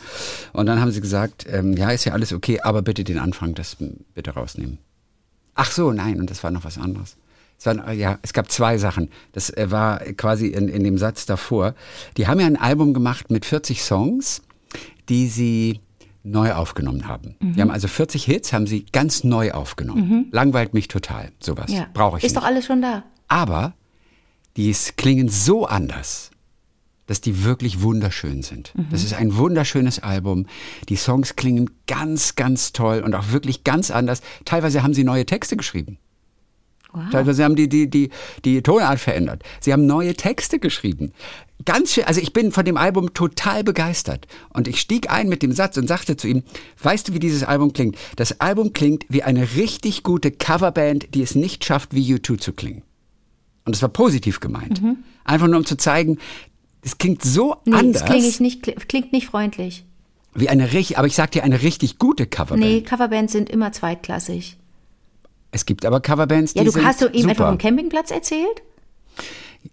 [0.55, 3.55] Und dann haben sie gesagt, ähm, ja, ist ja alles okay, aber bitte den Anfang,
[3.55, 3.77] das
[4.15, 4.79] bitte rausnehmen.
[5.55, 7.17] Ach so, nein, und das war noch was anderes.
[7.63, 9.09] Es, waren, ja, es gab zwei Sachen.
[9.31, 11.77] Das äh, war quasi in, in dem Satz davor.
[12.17, 14.43] Die haben ja ein Album gemacht mit 40 Songs,
[15.09, 15.81] die sie
[16.25, 17.37] neu aufgenommen haben.
[17.41, 20.29] Die haben also 40 Hits, haben sie ganz neu aufgenommen.
[20.33, 21.71] Langweilt mich total, sowas.
[21.71, 21.87] Ja.
[21.95, 22.43] Brauche ich Ist nicht.
[22.43, 23.05] doch alles schon da.
[23.29, 23.75] Aber
[24.57, 26.31] die klingen so anders,
[27.07, 28.73] dass die wirklich wunderschön sind.
[28.77, 28.87] Mhm.
[28.91, 30.47] Das ist ein wunderschönes Album.
[30.89, 34.21] Die Songs klingen ganz, ganz toll und auch wirklich ganz anders.
[34.45, 35.99] Teilweise haben sie neue Texte geschrieben.
[36.93, 37.11] Wow.
[37.11, 38.11] Teilweise haben die, die, die,
[38.45, 39.43] die Tonart verändert.
[39.61, 41.13] Sie haben neue Texte geschrieben.
[41.65, 44.27] Ganz schön, also ich bin von dem Album total begeistert.
[44.51, 46.43] Und ich stieg ein mit dem Satz und sagte zu ihm,
[46.83, 47.97] weißt du, wie dieses Album klingt?
[48.17, 52.53] Das Album klingt wie eine richtig gute Coverband, die es nicht schafft, wie U2 zu
[52.53, 52.83] klingen.
[53.65, 54.83] Und es war positiv gemeint.
[55.25, 56.19] Einfach nur um zu zeigen,
[56.83, 59.85] es klingt so Nee, anders klingt ich nicht, klingt nicht freundlich.
[60.35, 62.61] wie eine richtig, aber ich sag dir, eine richtig gute Coverband.
[62.61, 64.57] Nee, Coverbands sind immer zweitklassig.
[65.53, 67.31] Es gibt aber Coverbands, die Ja, du sind hast du ihm super.
[67.31, 68.63] einfach vom Campingplatz erzählt?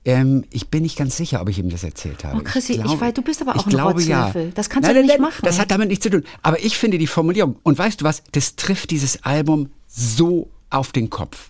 [0.06, 2.38] Ähm, ich bin nicht ganz sicher, ob ich ihm das erzählt habe.
[2.38, 4.32] Oh, Chrissy, ich weiß, du bist aber auch ich ein glaube, ja.
[4.54, 5.42] Das kannst nein, du nein, nicht nein, machen.
[5.44, 6.24] Das hat damit nichts zu tun.
[6.44, 10.92] Aber ich finde die Formulierung, und weißt du was, das trifft dieses Album so auf
[10.92, 11.50] den Kopf.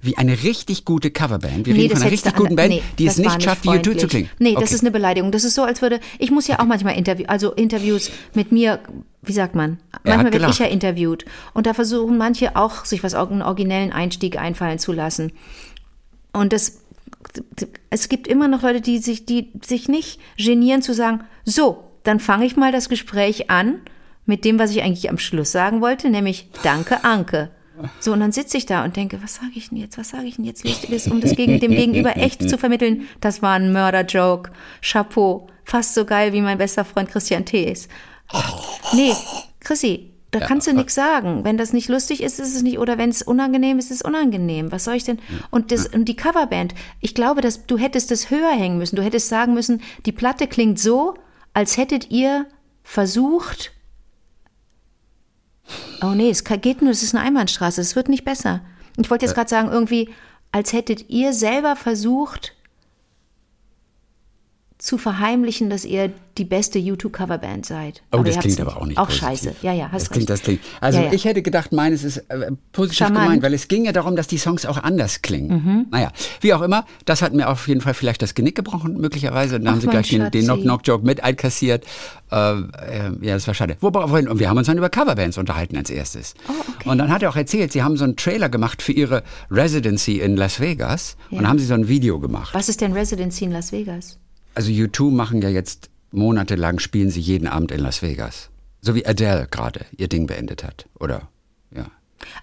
[0.00, 1.66] Wie eine richtig gute Coverband.
[1.66, 3.96] Wir reden von einer richtig guten an- Band, die es das nicht schafft, wie U2
[3.98, 4.30] zu klingen.
[4.38, 4.74] Nee, das Okay.
[4.74, 5.32] ist eine Beleidigung.
[5.32, 8.80] Das ist so, als würde, ich muss ja auch manchmal Interview, also Interviews mit mir,
[9.22, 9.78] wie sagt man?
[10.04, 11.24] Manchmal werde ich ja interviewt.
[11.54, 15.32] Und da versuchen manche auch, sich was, einen originellen Einstieg einfallen zu lassen.
[16.32, 16.80] Und das,
[17.90, 22.20] es gibt immer noch Leute, die sich, die sich nicht genieren zu sagen, so, dann
[22.20, 23.76] fange ich mal das Gespräch an
[24.26, 27.50] mit dem, was ich eigentlich am Schluss sagen wollte, nämlich Danke, Anke.
[28.00, 30.26] So, und dann sitze ich da und denke, was sage ich denn jetzt, was sage
[30.26, 33.72] ich denn jetzt Lustiges, um das gegen, dem Gegenüber echt zu vermitteln, das war ein
[33.72, 37.88] Mörder-Joke, Chapeau, fast so geil wie mein bester Freund Christian Thees.
[38.92, 39.12] Nee,
[39.60, 41.44] Chrissy, da kannst du nichts sagen.
[41.44, 44.02] Wenn das nicht lustig ist, ist es nicht, oder wenn es unangenehm ist, ist es
[44.02, 44.72] unangenehm.
[44.72, 45.20] Was soll ich denn?
[45.50, 48.96] Und, das, und die Coverband, ich glaube, dass du hättest das höher hängen müssen.
[48.96, 51.14] Du hättest sagen müssen, die Platte klingt so,
[51.52, 52.46] als hättet ihr
[52.82, 53.72] versucht,
[56.02, 58.60] oh nee, es geht nur, es ist eine Einbahnstraße, es wird nicht besser.
[58.96, 60.10] Ich wollte jetzt gerade sagen, irgendwie,
[60.52, 62.54] als hättet ihr selber versucht,
[64.84, 68.02] zu verheimlichen, dass ihr die beste U2-Coverband seid.
[68.12, 69.28] Oh, ihr das klingt aber auch nicht Auch positiv.
[69.28, 69.54] scheiße.
[69.62, 70.60] Ja, ja, hast das klingt, das klingt.
[70.80, 71.12] Also Ja, ja.
[71.14, 73.24] ich hätte gedacht, meines ist äh, positiv Charmant.
[73.24, 75.48] gemeint, weil es ging ja darum, dass die Songs auch anders klingen.
[75.64, 75.86] Mhm.
[75.90, 79.56] Naja, wie auch immer, das hat mir auf jeden Fall vielleicht das Genick gebrochen, möglicherweise.
[79.56, 80.44] Und dann Ach, haben sie gleich den, den.
[80.44, 81.84] Knock-Knock-Joke mit einkassiert.
[82.30, 82.60] Äh, äh,
[83.22, 83.78] ja, das war schade.
[83.80, 86.34] Und wir haben uns dann über Coverbands unterhalten als erstes.
[86.46, 86.90] Oh, okay.
[86.90, 90.18] Und dann hat er auch erzählt, sie haben so einen Trailer gemacht für ihre Residency
[90.20, 91.16] in Las Vegas.
[91.30, 91.48] Und Ja.
[91.48, 92.52] haben sie so ein Video gemacht.
[92.52, 94.18] Was ist denn Residency in Las Vegas?
[94.54, 98.50] Also U2 machen ja jetzt monatelang, spielen sie jeden Abend in Las Vegas.
[98.80, 101.28] So wie Adele gerade ihr Ding beendet hat, oder?
[101.74, 101.86] Ja.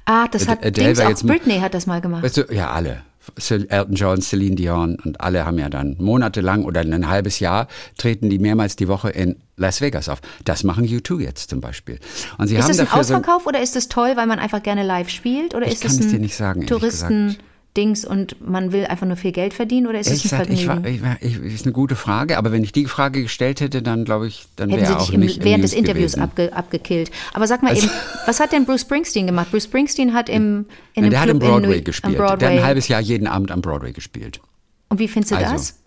[0.06, 2.24] Ah, das Ad- hat Adele Dings war auch jetzt- Britney hat das mal gemacht.
[2.24, 3.04] Weißt du, ja, alle.
[3.50, 8.32] Elton John, Celine Dion und alle haben ja dann monatelang oder ein halbes Jahr treten
[8.32, 10.21] die mehrmals die Woche in Las Vegas auf.
[10.43, 12.00] Das machen U2 jetzt zum Beispiel.
[12.39, 14.39] Und sie Ist haben das ein dafür so Ausverkauf oder ist das toll, weil man
[14.39, 15.54] einfach gerne live spielt?
[15.54, 17.38] Oder Ich ist kann das es dir nicht sagen, Touristen
[17.78, 21.16] Dings und man will einfach nur viel Geld verdienen oder ist es ein gesagt, Vergnügen?
[21.22, 24.28] ich ich, ist eine gute Frage, aber wenn ich die Frage gestellt hätte, dann glaube
[24.28, 27.12] ich, dann wäre er auch im, nicht während des Interviews abge, abgekillt.
[27.34, 27.92] Aber sag mal Also- eben,
[28.26, 29.52] was hat denn Bruce Springsteen gemacht?
[29.52, 32.18] Bruce Springsteen hat im, in einem der hat Club im Broadway in gespielt.
[32.18, 32.38] Broadway.
[32.40, 34.42] Der hat ein halbes Jahr jeden Abend am Broadway gespielt.
[34.90, 35.78] Und wie findest du Also, das?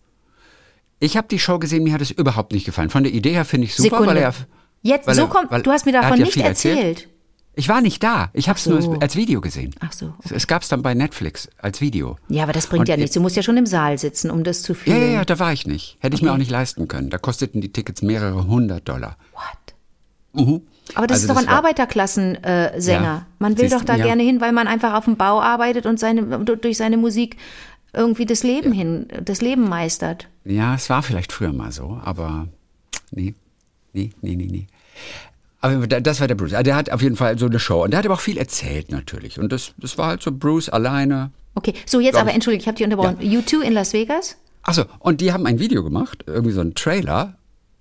[1.01, 2.89] Ich habe die Show gesehen, mir hat es überhaupt nicht gefallen.
[2.89, 4.09] Von der Idee her finde ich super, Sekunde.
[4.09, 4.35] weil er.
[4.81, 6.79] Jetzt, weil so kommt, du hast mir hat davon ja nicht erzählt.
[6.79, 7.09] erzählt.
[7.57, 8.31] Ich war nicht da.
[8.33, 8.71] Ich habe es so.
[8.79, 9.75] nur als Video gesehen.
[9.81, 10.13] Ach so.
[10.25, 12.17] Es, es gab es dann bei Netflix als Video.
[12.29, 13.15] Ja, aber das bringt Und ja ich- nichts.
[13.15, 15.01] Du musst ja schon im Saal sitzen, um das zu Ja, fühlen.
[15.01, 15.97] ja, ja, da war ich nicht.
[16.01, 17.11] Hätte ich mir auch nicht leisten können.
[17.11, 19.17] Da kosteten die Tickets mehrere hundert Dollar.
[19.33, 20.61] What?
[20.97, 22.75] Aber das Also ist doch das ein Arbeiterklassensänger.
[22.75, 22.93] Äh.
[23.05, 23.27] Ja.
[23.39, 24.05] Man will doch da ja.
[24.05, 27.37] gerne hin, weil man einfach auf dem Bau arbeitet und seine, durch seine Musik
[27.93, 30.29] irgendwie das Leben hin, das Leben meistert.
[30.45, 32.49] Ja, es war vielleicht früher mal so, aber
[33.13, 33.35] nee,
[33.93, 34.67] nee, nee, nee, nee.
[35.65, 36.53] Aber da- das war der Bruce.
[36.53, 37.83] Also Der hat auf jeden Fall so eine Show.
[37.85, 39.39] Und der hat aber auch viel erzählt natürlich.
[39.39, 41.31] Und das, das war halt so Bruce alleine.
[41.55, 43.17] Okay, so jetzt aber, entschuldige, ich habe dich unterbrochen.
[43.21, 44.37] U2 in Las Vegas?
[44.63, 47.37] Achso, und die haben ein Video gemacht, irgendwie so ein Trailer.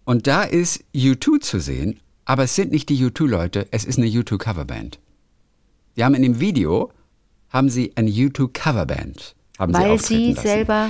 [0.05, 4.07] Und da ist U2 zu sehen, aber es sind nicht die U2-Leute, es ist eine
[4.07, 4.99] U2-Coverband.
[5.97, 6.91] Die haben in dem Video,
[7.49, 9.35] haben sie eine U2-Coverband.
[9.59, 10.41] Haben Weil sie lassen.
[10.47, 10.89] selber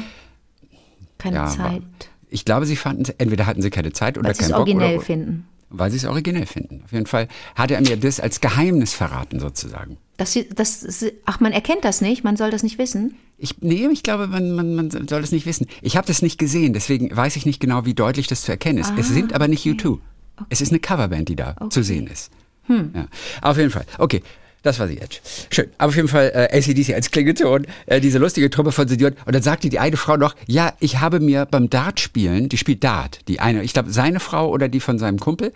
[1.17, 1.81] keine Ja, Zeit, aber
[2.29, 4.67] Ich glaube, sie fanden, entweder hatten sie keine Zeit oder weil sie es keinen Bock.
[4.67, 5.47] originell oder, finden.
[5.75, 6.83] Weil sie es originell finden.
[6.85, 9.97] Auf jeden Fall hat er mir das als Geheimnis verraten, sozusagen.
[10.17, 13.15] Das, das, ach, man erkennt das nicht, man soll das nicht wissen.
[13.39, 15.65] Ich, nee, ich glaube, man, man, man soll das nicht wissen.
[15.81, 18.77] Ich habe das nicht gesehen, deswegen weiß ich nicht genau, wie deutlich das zu erkennen
[18.77, 18.93] ist.
[18.97, 19.97] es sind aber nicht U2.
[20.49, 22.31] Es ist eine Coverband, die da zu sehen ist.
[22.67, 23.07] Ja.
[23.41, 23.85] Auf jeden Fall.
[23.97, 24.21] Okay.
[24.63, 25.21] Das war sie jetzt.
[25.53, 25.69] Schön.
[25.77, 29.15] Aber auf jeden Fall äh, ACDC als Klingelton, äh, diese lustige Truppe von Senioren.
[29.25, 32.57] Und dann sagte die eine Frau noch, ja, ich habe mir beim Dart spielen, die
[32.57, 35.51] spielt Dart, die eine, ich glaube, seine Frau oder die von seinem Kumpel,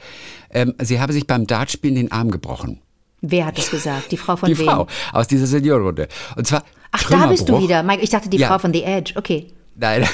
[0.51, 2.81] ähm, sie habe sich beim Dart spielen den Arm gebrochen.
[3.21, 4.11] Wer hat das gesagt?
[4.11, 4.65] Die Frau von die wem?
[4.65, 6.09] Frau aus dieser Seniorenrunde.
[6.35, 7.83] Und zwar Ach, da bist du wieder.
[7.83, 8.49] Mike, ich dachte, die Ja.
[8.49, 9.13] Frau von The Edge.
[9.15, 9.47] Okay.
[9.75, 10.07] Nein.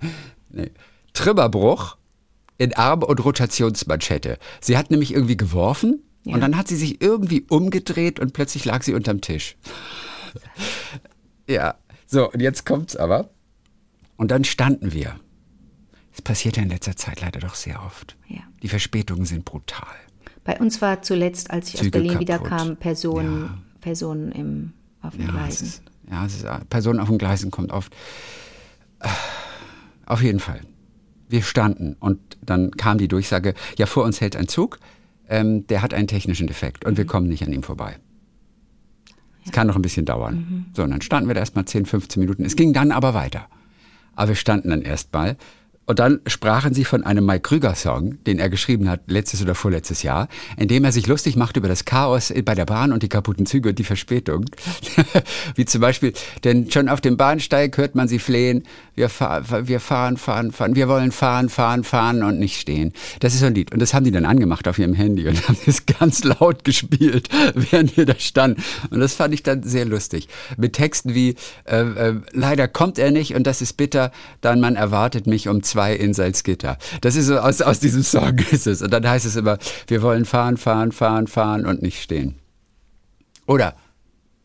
[0.50, 0.70] nee.
[1.14, 1.96] Trümmerbruch
[2.58, 4.38] in Arm- und Rotationsmanschette.
[4.60, 6.34] Sie hat nämlich irgendwie geworfen Ja.
[6.34, 9.56] und dann hat sie sich irgendwie umgedreht und plötzlich lag sie unterm Tisch.
[11.46, 11.74] Ja,
[12.06, 13.30] so, und jetzt kommt's aber.
[14.16, 15.16] Und dann standen wir.
[16.12, 18.16] Das passiert ja in letzter Zeit leider doch sehr oft.
[18.28, 18.40] Ja.
[18.62, 19.88] Die Verspätungen sind brutal.
[20.44, 22.20] Bei uns war zuletzt, als ich aus Züge Berlin kaputt.
[22.20, 25.66] wiederkam, Personen, Personen im, auf den Ja, es Gleisen.
[25.66, 27.94] ist, ja, es ist, Personen auf den Gleisen kommt oft.
[30.06, 30.60] Auf jeden Fall.
[31.28, 34.78] Wir standen und dann kam die Durchsage, ja, vor uns hält ein Zug,
[35.28, 37.96] ähm, der hat einen technischen Defekt und wir kommen nicht an ihm vorbei.
[39.44, 40.66] Es kann noch ein bisschen dauern.
[40.74, 42.44] So, und dann standen wir da erstmal 10, 15 Minuten.
[42.44, 43.46] Es ging dann aber weiter.
[44.14, 45.36] Aber wir standen dann erstmal.
[45.86, 50.02] Und dann sprachen sie von einem Mike Krüger-Song, den er geschrieben hat, letztes oder vorletztes
[50.02, 53.08] Jahr, in dem er sich lustig macht über das Chaos bei der Bahn und die
[53.08, 54.46] kaputten Züge und die Verspätung.
[55.54, 59.80] Wie zum Beispiel, denn schon auf dem Bahnsteig hört man sie flehen, wir, fahr, wir
[59.80, 62.92] fahren, fahren, fahren, wir wollen fahren, fahren, fahren und nicht stehen.
[63.20, 63.72] Das ist so ein Lied.
[63.72, 67.28] Und das haben die dann angemacht auf ihrem Handy und haben es ganz laut gespielt,
[67.54, 68.62] während wir da standen.
[68.90, 70.28] Und das fand ich dann sehr lustig.
[70.56, 74.76] Mit Texten wie, äh, äh, leider kommt er nicht und das ist bitter, dann man
[74.76, 76.78] erwartet mich um zwei in Salzgitter.
[77.00, 78.80] Das ist so, aus, aus diesem Song ist es.
[78.80, 79.58] Und dann heißt es immer,
[79.88, 82.36] wir wollen fahren, fahren, fahren, fahren und nicht stehen.
[83.46, 83.74] Oder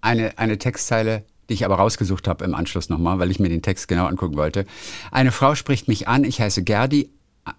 [0.01, 3.61] eine, eine Textzeile, die ich aber rausgesucht habe im Anschluss nochmal, weil ich mir den
[3.61, 4.65] Text genau angucken wollte.
[5.11, 7.11] Eine Frau spricht mich an, ich heiße Gerdi,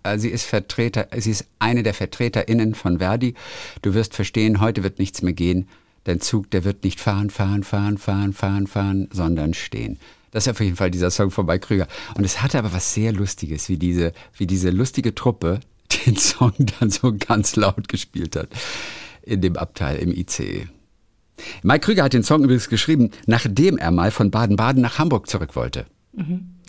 [0.02, 3.34] äh, sie ist Vertreter, sie ist eine der VertreterInnen von Verdi.
[3.82, 5.68] Du wirst verstehen, heute wird nichts mehr gehen.
[6.04, 10.00] Dein Zug, der wird nicht fahren, fahren, fahren, fahren, fahren, fahren, sondern stehen.
[10.30, 11.86] Das ist auf jeden Fall dieser Song von Mike Krüger.
[12.14, 15.60] Und es hatte aber was sehr Lustiges, wie diese, wie diese lustige Truppe
[16.06, 18.48] den Song dann so ganz laut gespielt hat
[19.22, 20.68] in dem Abteil im ICE.
[21.62, 25.56] Mike Krüger hat den Song übrigens geschrieben, nachdem er mal von Baden-Baden nach Hamburg zurück
[25.56, 25.86] wollte.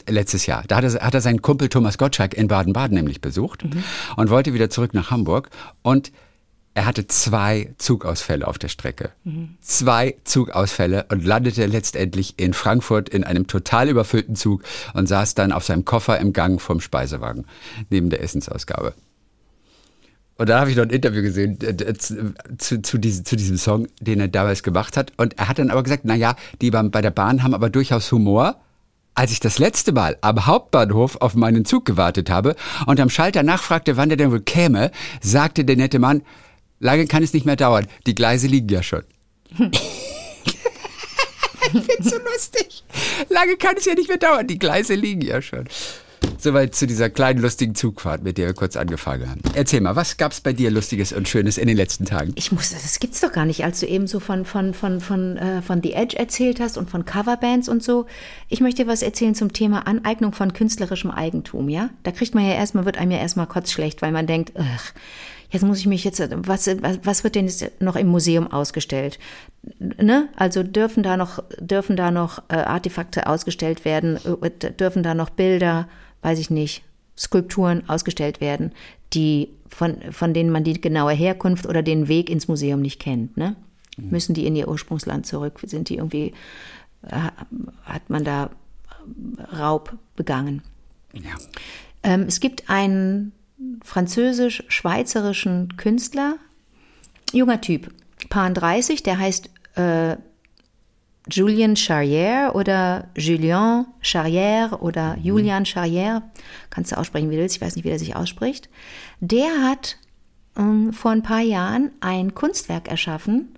[0.07, 0.63] Letztes Jahr.
[0.67, 3.63] Da hat er, hat er seinen Kumpel Thomas Gottschalk in Baden-Baden nämlich besucht
[4.15, 5.49] und wollte wieder zurück nach Hamburg.
[5.81, 6.11] Und
[6.73, 9.11] er hatte zwei Zugausfälle auf der Strecke.
[9.59, 15.51] Zwei Zugausfälle und landete letztendlich in Frankfurt in einem total überfüllten Zug und saß dann
[15.51, 17.45] auf seinem Koffer im Gang vom Speisewagen
[17.89, 18.93] neben der Essensausgabe.
[20.37, 23.57] Und da habe ich noch ein Interview gesehen äh, zu, zu, zu, diesem, zu diesem
[23.57, 25.11] Song, den er damals gemacht hat.
[25.17, 27.69] Und er hat dann aber gesagt, na ja, die beim, bei der Bahn haben aber
[27.69, 28.55] durchaus Humor.
[29.13, 32.55] Als ich das letzte Mal am Hauptbahnhof auf meinen Zug gewartet habe
[32.87, 36.23] und am Schalter nachfragte, wann der denn wohl käme, sagte der nette Mann,
[36.81, 39.03] lange kann es nicht mehr dauern, die Gleise liegen ja schon.
[39.59, 39.71] ich
[41.71, 42.83] find's so lustig.
[43.29, 45.65] Lange kann es ja nicht mehr dauern, die Gleise liegen ja schon.
[46.37, 49.41] Soweit zu dieser kleinen lustigen Zugfahrt, mit der wir kurz angefangen haben.
[49.53, 52.31] Erzähl mal, was gab es bei dir Lustiges und Schönes in den letzten Tagen?
[52.35, 55.37] Ich muss, das gibt's doch gar nicht, als du eben so von, von, von, von,
[55.37, 58.07] äh, von The Edge erzählt hast und von Coverbands und so.
[58.49, 61.91] Ich möchte was erzählen zum Thema Aneignung von künstlerischem Eigentum, ja?
[62.01, 64.93] Da kriegt man ja erstmal, wird einem ja erstmal kotzschlecht, weil man denkt, ach,
[65.51, 66.67] jetzt muss ich mich jetzt, was,
[67.03, 69.19] was wird denn jetzt noch im Museum ausgestellt?
[69.79, 70.29] Ne?
[70.35, 75.29] Also dürfen da noch, dürfen da noch äh, Artefakte ausgestellt werden, äh, dürfen da noch
[75.29, 75.87] Bilder,
[76.21, 76.83] weiß ich nicht,
[77.17, 78.71] Skulpturen ausgestellt werden,
[79.13, 83.37] die von, von denen man die genaue Herkunft oder den Weg ins Museum nicht kennt.
[83.37, 83.55] Ne?
[83.97, 84.09] Mhm.
[84.09, 85.59] Müssen die in ihr Ursprungsland zurück?
[85.65, 86.33] Sind die irgendwie,
[87.03, 87.29] äh,
[87.83, 88.49] hat man da
[89.57, 90.61] Raub begangen?
[91.13, 91.35] Ja.
[92.03, 93.33] Ähm, es gibt einen
[93.83, 96.35] französisch-schweizerischen Künstler,
[97.31, 97.93] junger Typ,
[98.29, 100.17] Paar 30, der heißt äh,
[101.29, 105.23] Julien Charrière oder Julien Charrière oder mhm.
[105.23, 106.23] Julian Charrière,
[106.69, 108.69] kannst du aussprechen, wie du willst, ich weiß nicht, wie der sich ausspricht,
[109.19, 109.97] der hat
[110.57, 113.49] ähm, vor ein paar Jahren ein Kunstwerk erschaffen,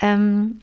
[0.00, 0.60] ähm,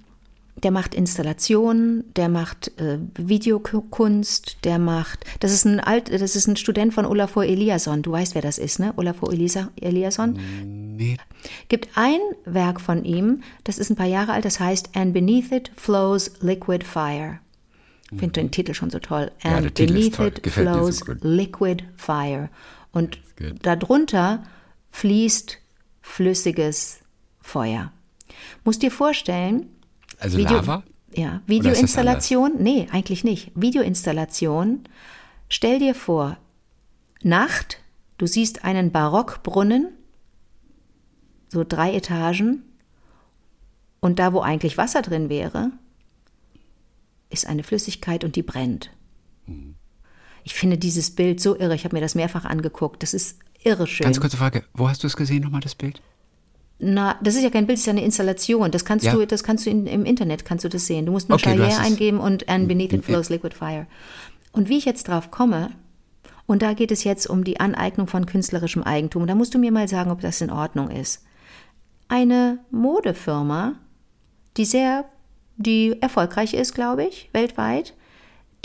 [0.55, 6.47] der macht Installationen, der macht äh, Videokunst, der macht, das ist ein alt, das ist
[6.47, 8.01] ein Student von Olafur Eliasson.
[8.01, 8.93] Du weißt, wer das ist, ne?
[8.95, 10.39] Olafur Elisa, Eliasson.
[10.95, 11.17] Nee.
[11.69, 15.51] Gibt ein Werk von ihm, das ist ein paar Jahre alt, das heißt And Beneath
[15.51, 17.39] It Flows Liquid Fire.
[18.11, 19.31] Ich finde den Titel schon so toll.
[19.41, 22.49] And ja, Beneath It Flows so Liquid Fire.
[22.91, 23.17] Und
[23.63, 24.43] darunter
[24.91, 25.57] fließt
[26.01, 26.99] flüssiges
[27.41, 27.91] Feuer.
[28.63, 29.67] Musst dir vorstellen,
[30.19, 30.83] also Video, Lava?
[31.15, 32.53] Ja, Videoinstallation?
[32.59, 33.51] Nee, eigentlich nicht.
[33.55, 34.83] Videoinstallation.
[35.49, 36.37] Stell dir vor,
[37.21, 37.79] Nacht,
[38.17, 39.89] du siehst einen Barockbrunnen,
[41.49, 42.63] so drei Etagen,
[43.99, 45.71] und da, wo eigentlich Wasser drin wäre,
[47.29, 48.91] ist eine Flüssigkeit und die brennt.
[49.45, 49.75] Mhm.
[50.43, 51.73] Ich finde dieses Bild so irre.
[51.73, 53.01] Ich habe mir das mehrfach angeguckt.
[53.01, 54.03] Das ist irre schön.
[54.03, 56.01] Ganz kurze Frage: Wo hast du es gesehen, nochmal das Bild?
[56.79, 58.71] Na, das ist ja kein Bild, das ist ja eine Installation.
[58.71, 59.13] Das kannst ja.
[59.13, 61.05] du, das kannst du in, im Internet kannst du das sehen.
[61.05, 63.87] Du musst nur okay, Charrier eingeben und And Beneath It Flows Liquid Fire.
[64.51, 65.71] Und wie ich jetzt drauf komme,
[66.45, 69.27] und da geht es jetzt um die Aneignung von künstlerischem Eigentum.
[69.27, 71.23] Da musst du mir mal sagen, ob das in Ordnung ist.
[72.09, 73.75] Eine Modefirma,
[74.57, 75.05] die sehr,
[75.55, 77.93] die erfolgreich ist, glaube ich, weltweit,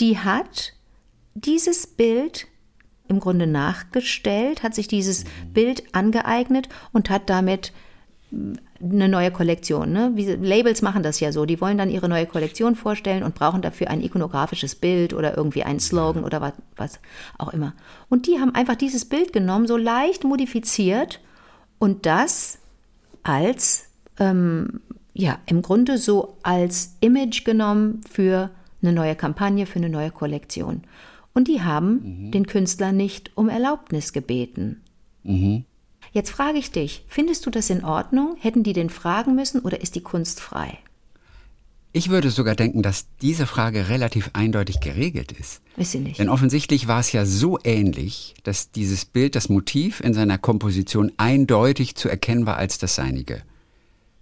[0.00, 0.74] die hat
[1.34, 2.48] dieses Bild
[3.06, 7.72] im Grunde nachgestellt, hat sich dieses Bild angeeignet und hat damit
[8.30, 9.92] eine neue Kollektion.
[9.92, 10.12] Ne?
[10.14, 11.46] Wie, Labels machen das ja so.
[11.46, 15.62] Die wollen dann ihre neue Kollektion vorstellen und brauchen dafür ein ikonografisches Bild oder irgendwie
[15.62, 17.00] einen Slogan oder was, was
[17.38, 17.72] auch immer.
[18.08, 21.20] Und die haben einfach dieses Bild genommen, so leicht modifiziert
[21.78, 22.58] und das
[23.22, 23.88] als,
[24.18, 24.80] ähm,
[25.14, 28.50] ja, im Grunde so als Image genommen für
[28.82, 30.82] eine neue Kampagne, für eine neue Kollektion.
[31.34, 32.30] Und die haben mhm.
[32.30, 34.82] den Künstler nicht um Erlaubnis gebeten.
[35.24, 35.64] Mhm.
[36.18, 38.34] Jetzt frage ich dich, findest du das in Ordnung?
[38.40, 40.76] Hätten die den fragen müssen oder ist die Kunst frei?
[41.92, 45.62] Ich würde sogar denken, dass diese Frage relativ eindeutig geregelt ist.
[45.76, 46.18] Ist sie nicht.
[46.18, 51.12] Denn offensichtlich war es ja so ähnlich, dass dieses Bild, das Motiv in seiner Komposition
[51.18, 53.42] eindeutig zu erkennen war als das seinige.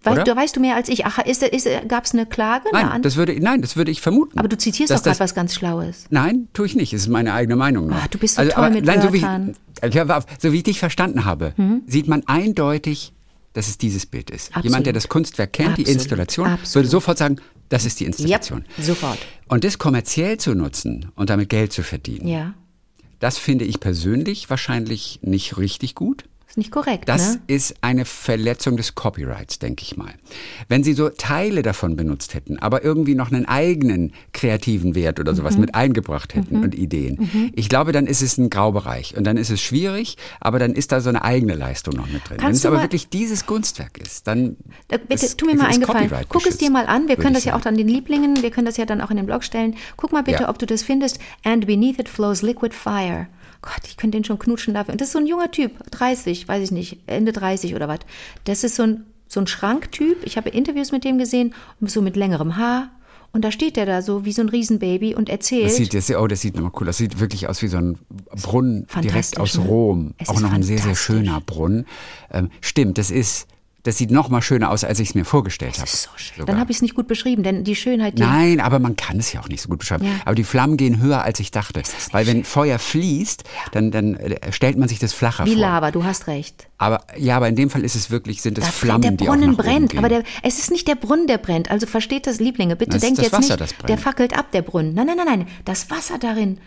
[0.06, 1.04] Weil, du weißt du mehr als ich.
[1.04, 2.68] Ach, ist, ist, gab es eine Klage?
[2.72, 4.38] Nein, eine das würde, nein, das würde ich vermuten.
[4.38, 6.06] Aber du zitierst doch gerade was ganz Schlaues.
[6.10, 6.92] Nein, tue ich nicht.
[6.92, 7.90] Es ist meine eigene Meinung.
[7.92, 9.54] Ach, du bist so also, toll mit nein, Wörtern.
[9.82, 11.82] So wie, ich, so wie ich dich verstanden habe, mhm.
[11.86, 13.12] sieht man eindeutig,
[13.52, 14.48] dass es dieses Bild ist.
[14.48, 14.64] Absolut.
[14.64, 15.88] Jemand, der das Kunstwerk kennt, Absolut.
[15.88, 16.74] die Installation, Absolut.
[16.74, 17.36] würde sofort sagen,
[17.68, 18.64] das ist die Installation.
[18.76, 19.18] Yep, sofort.
[19.48, 22.54] Und das kommerziell zu nutzen und damit Geld zu verdienen, ja.
[23.18, 27.09] das finde ich persönlich wahrscheinlich nicht richtig gut nicht korrekt.
[27.09, 27.40] Das ne?
[27.48, 30.14] ist eine Verletzung des Copyrights, denke ich mal.
[30.68, 35.35] Wenn Sie so Teile davon benutzt hätten, aber irgendwie noch einen eigenen kreativen Wert oder
[35.35, 35.62] sowas mhm.
[35.62, 36.62] mit eingebracht hätten mhm.
[36.62, 37.52] und Ideen, mhm.
[37.54, 40.92] ich glaube, dann ist es ein Graubereich und dann ist es schwierig, aber dann ist
[40.92, 42.38] da so eine eigene Leistung noch mit drin.
[42.40, 44.56] Wenn es aber wirklich dieses Kunstwerk ist, dann.
[44.88, 46.11] Da, bitte, ist, tu mir mal eingefallen.
[46.28, 47.09] Guck es dir mal an.
[47.09, 49.16] Wir können das ja auch dann den Lieblingen, wir können das ja dann auch in
[49.16, 49.74] den Blog stellen.
[49.96, 50.48] Guck mal bitte, ja.
[50.48, 51.18] ob du das findest.
[51.44, 53.26] And beneath it flows liquid fire.
[53.66, 54.92] Gott, ich könnte den schon knutschen dafür.
[54.92, 57.98] Und das ist so ein junger Typ, 30, weiß ich nicht, Ende 30 oder was.
[58.44, 60.18] Das ist so ein, so ein Schranktyp.
[60.24, 62.90] Ich habe Interviews mit dem gesehen, so mit längerem Haar.
[63.33, 65.66] Und da steht der da so wie so ein Riesenbaby und erzählt.
[65.66, 66.87] Das sieht, das, oh, das sieht nochmal cool.
[66.87, 67.98] Das sieht wirklich aus wie so ein
[68.40, 70.14] Brunnen direkt aus Rom.
[70.18, 70.29] Ne?
[70.29, 71.87] Auch noch ein sehr, sehr schöner Brunnen.
[72.31, 73.48] Ähm, stimmt, das ist
[73.87, 75.88] das sieht noch mal schöner aus, als ich es mir vorgestellt habe.
[75.88, 76.44] So schön.
[76.44, 78.18] Dann habe ich es nicht gut beschrieben, denn die Schönheit.
[78.18, 80.05] Die Nein, aber man kann es ja auch nicht so gut beschreiben.
[80.05, 80.12] Ja.
[80.25, 81.83] Aber die Flammen gehen höher, als ich dachte.
[82.11, 85.57] Weil wenn Feuer fließt, dann, dann äh, stellt man sich das flacher Wie vor.
[85.57, 86.66] Wie Lava, du hast recht.
[86.79, 89.46] Aber ja, aber in dem Fall ist es wirklich, sind es Flammen, der Brunnen die
[89.46, 89.99] auch nach brennt, gehen.
[89.99, 91.70] aber der, es ist nicht der Brunnen, der brennt.
[91.70, 92.75] Also versteht das, Lieblinge.
[92.75, 94.94] Bitte das denkt jetzt Wasser, nicht, der fackelt ab, der Brunnen.
[94.94, 95.46] Nein, nein, nein, nein.
[95.64, 96.59] Das Wasser darin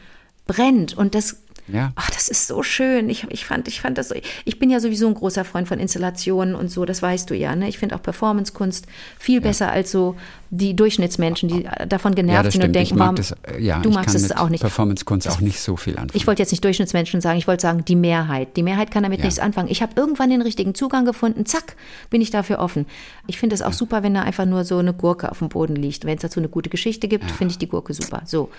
[0.48, 1.38] brennt und das
[1.72, 1.92] Ja.
[1.96, 3.10] Ach, das ist so schön.
[3.10, 4.16] Ich, ich, fand, ich fand das so.
[4.46, 7.56] Ich bin ja sowieso ein großer Freund von Installationen und so, das weißt du ja.
[7.56, 7.68] Ne?
[7.70, 8.86] Ich finde auch Performancekunst
[9.18, 10.16] viel besser als so
[10.52, 13.90] die Durchschnittsmenschen, die davon Ja, genervt das sind und denken, mag das, äh, ja, du
[13.90, 14.62] ich magst es auch nicht.
[14.62, 16.12] Performance-Kunst auch nicht so viel anfangen.
[16.16, 18.58] Ich wollte jetzt nicht Durchschnittsmenschen sagen, ich wollte sagen, die Mehrheit.
[18.58, 19.26] Die Mehrheit kann damit Ja.
[19.26, 19.70] nichts anfangen.
[19.70, 21.76] Ich habe irgendwann den richtigen Zugang gefunden, zack,
[22.10, 22.88] bin ich dafür offen.
[23.28, 25.76] Ich finde es auch super, wenn da einfach nur so eine Gurke auf dem Boden
[25.76, 26.06] liegt.
[26.06, 28.24] Wenn es dazu eine gute Geschichte gibt, finde ich die Gurke super.
[28.26, 28.50] So.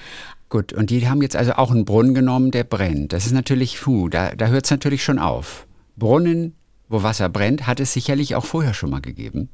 [0.51, 3.13] Gut, und die haben jetzt also auch einen Brunnen genommen, der brennt.
[3.13, 5.67] Das ist natürlich, puh, da, da hört es natürlich schon auf.
[5.97, 6.55] Brunnen,
[6.89, 9.49] wo Wasser brennt, hat es sicherlich auch vorher schon mal gegeben.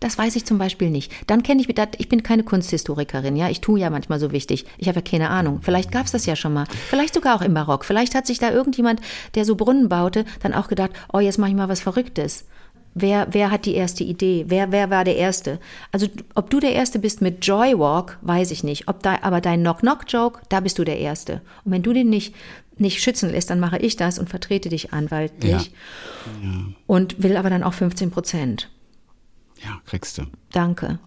[0.00, 1.12] Das weiß ich zum Beispiel nicht.
[1.28, 3.48] Dann kenne ich, mit- ich bin keine Kunsthistorikerin, ja.
[3.48, 4.66] Ich tue ja manchmal so wichtig.
[4.76, 5.60] Ich habe ja keine Ahnung.
[5.62, 6.66] Vielleicht gab es das ja schon mal.
[6.88, 7.84] Vielleicht sogar auch im Barock.
[7.84, 9.00] Vielleicht hat sich da irgendjemand,
[9.36, 12.46] der so Brunnen baute, dann auch gedacht, oh, jetzt mache ich mal was Verrücktes.
[12.94, 14.44] Wer, wer hat die erste Idee?
[14.48, 15.58] Wer, wer war der Erste?
[15.90, 18.86] Also, ob du der Erste bist mit Joy Walk, weiß ich nicht.
[18.86, 21.42] Ob da, aber dein Knock-Knock-Joke, da bist du der Erste.
[21.64, 22.34] Und wenn du den nicht,
[22.76, 25.72] nicht schützen lässt, dann mache ich das und vertrete dich anwaltlich.
[26.86, 28.70] Und will aber dann auch 15 Prozent.
[29.64, 30.22] Ja, kriegst du.
[30.52, 31.00] Danke.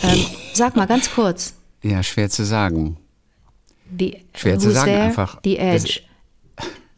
[0.00, 0.24] Ähm,
[0.54, 1.54] sag mal ganz kurz.
[1.82, 2.98] Ja, schwer zu sagen.
[3.98, 5.02] The, Schwer zu sagen, there?
[5.02, 5.40] einfach.
[5.42, 6.00] The Edge.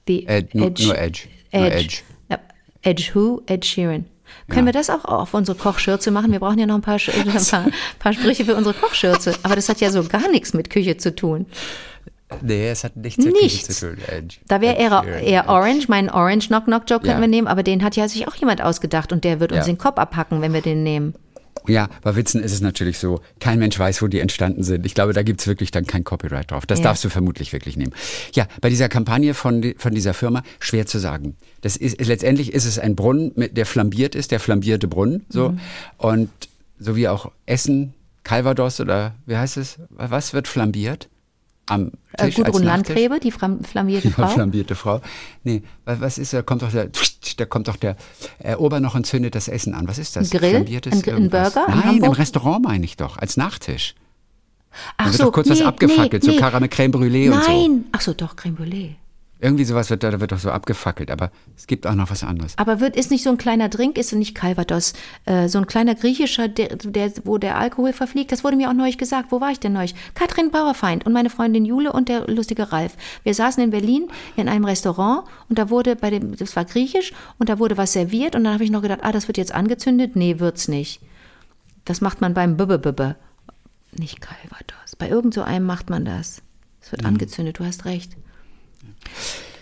[0.07, 1.29] The Ed, nur, nur Edge.
[1.53, 2.03] Nur Edge.
[2.29, 2.39] Ja,
[2.83, 3.43] Edge who?
[3.47, 4.05] Ed Sheeran.
[4.49, 6.31] Können wir das auch auf unsere Kochschürze machen?
[6.33, 7.67] Wir brauchen ja noch ein paar, ein paar,
[7.99, 9.35] paar Sprüche für unsere Kochschürze.
[9.43, 11.47] Aber das hat ja so gar nichts mit Küche zu tun.
[12.43, 13.79] Nee, es hat nichts mit Küche Nichts.
[13.79, 13.99] zu tun.
[14.09, 14.39] Edge.
[14.49, 15.49] Da wäre eher, eher.
[15.49, 17.21] Orange, meinen Orange Knock Knock Joke könnten Ja.
[17.21, 19.73] wir nehmen, aber den hat ja sich auch jemand ausgedacht und der wird uns Ja.
[19.73, 21.15] den Kopf abhacken, wenn wir den nehmen.
[21.67, 24.85] Ja, bei Witzen ist es natürlich so, kein Mensch weiß, wo die entstanden sind.
[24.85, 26.67] Ich glaube, da gibt's wirklich dann kein Copyright drauf.
[26.67, 26.85] Das Ja.
[26.85, 27.95] darfst du vermutlich wirklich nehmen.
[28.35, 31.37] Ja, bei dieser Kampagne von, von dieser Firma, schwer zu sagen.
[31.63, 35.25] Das ist, letztendlich ist es ein Brunnen, der flambiert ist, der flambierte Brunnen.
[35.31, 35.51] So.
[35.51, 35.61] Mhm.
[35.97, 36.31] Und
[36.79, 39.79] so wie auch Essen, Calvados oder wie heißt es?
[39.91, 41.09] Was wird flambiert?
[41.67, 42.89] Am Äh, Tisch Gudrun als Nachtisch?
[42.89, 44.27] Landgräbe, die flam- flambierte Die Frau.
[44.29, 45.01] flambierte Frau.
[45.45, 46.91] Nee, was, was ist, da kommt doch der,
[47.39, 47.97] da kommt doch der
[48.39, 49.89] äh, Ober noch und zündet das Essen an.
[49.89, 50.31] Was ist das?
[50.33, 50.51] Ein Grill?
[50.51, 51.31] Flambiertes Ein ein?
[51.31, 52.13] Burger in Nein, im?
[52.13, 53.95] Restaurant meine ich doch, als Nachtisch.
[54.97, 56.39] Ach Da wird so, doch kurz was nee, abgefackelt, nee, so.
[56.41, 57.51] Karamell Creme Brûlée und so.
[57.51, 58.95] Nein, ach so, doch, Creme Brûlée.
[59.41, 62.23] Irgendwie sowas wird da, da wird doch so abgefackelt, aber es gibt auch noch was
[62.25, 62.57] anderes.
[62.57, 64.95] Aber wird, ist nicht so ein kleiner Drink, ist nicht Calvados,
[65.27, 68.33] äh, so ein kleiner griechischer, der, der, wo der Alkohol verfliegt?
[68.33, 69.33] Das wurde mir auch neulich gesagt.
[69.33, 69.95] Wo war ich denn neulich?
[70.15, 72.97] Katrin Bauerfeind und meine Freundin Jule und der lustige Ralf.
[73.23, 77.13] Wir saßen in Berlin in einem Restaurant und da wurde bei dem, das war griechisch
[77.39, 79.53] und da wurde was serviert und dann habe ich noch gedacht, ah, das wird jetzt
[79.53, 80.17] angezündet.
[80.17, 81.01] Nee, wird's nicht.
[81.85, 83.17] Das macht man beim Bibbe
[83.93, 84.97] Nicht Calvados.
[84.97, 86.41] Bei irgend so einem macht man das.
[86.81, 86.93] Es Mhm.
[86.93, 88.17] wird angezündet, du hast recht.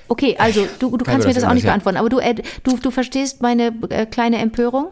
[0.08, 2.90] Okay, also du, du kannst mir das auch nicht beantworten, aber du, Ed, du, du
[2.90, 4.88] verstehst meine äh, kleine Empörung?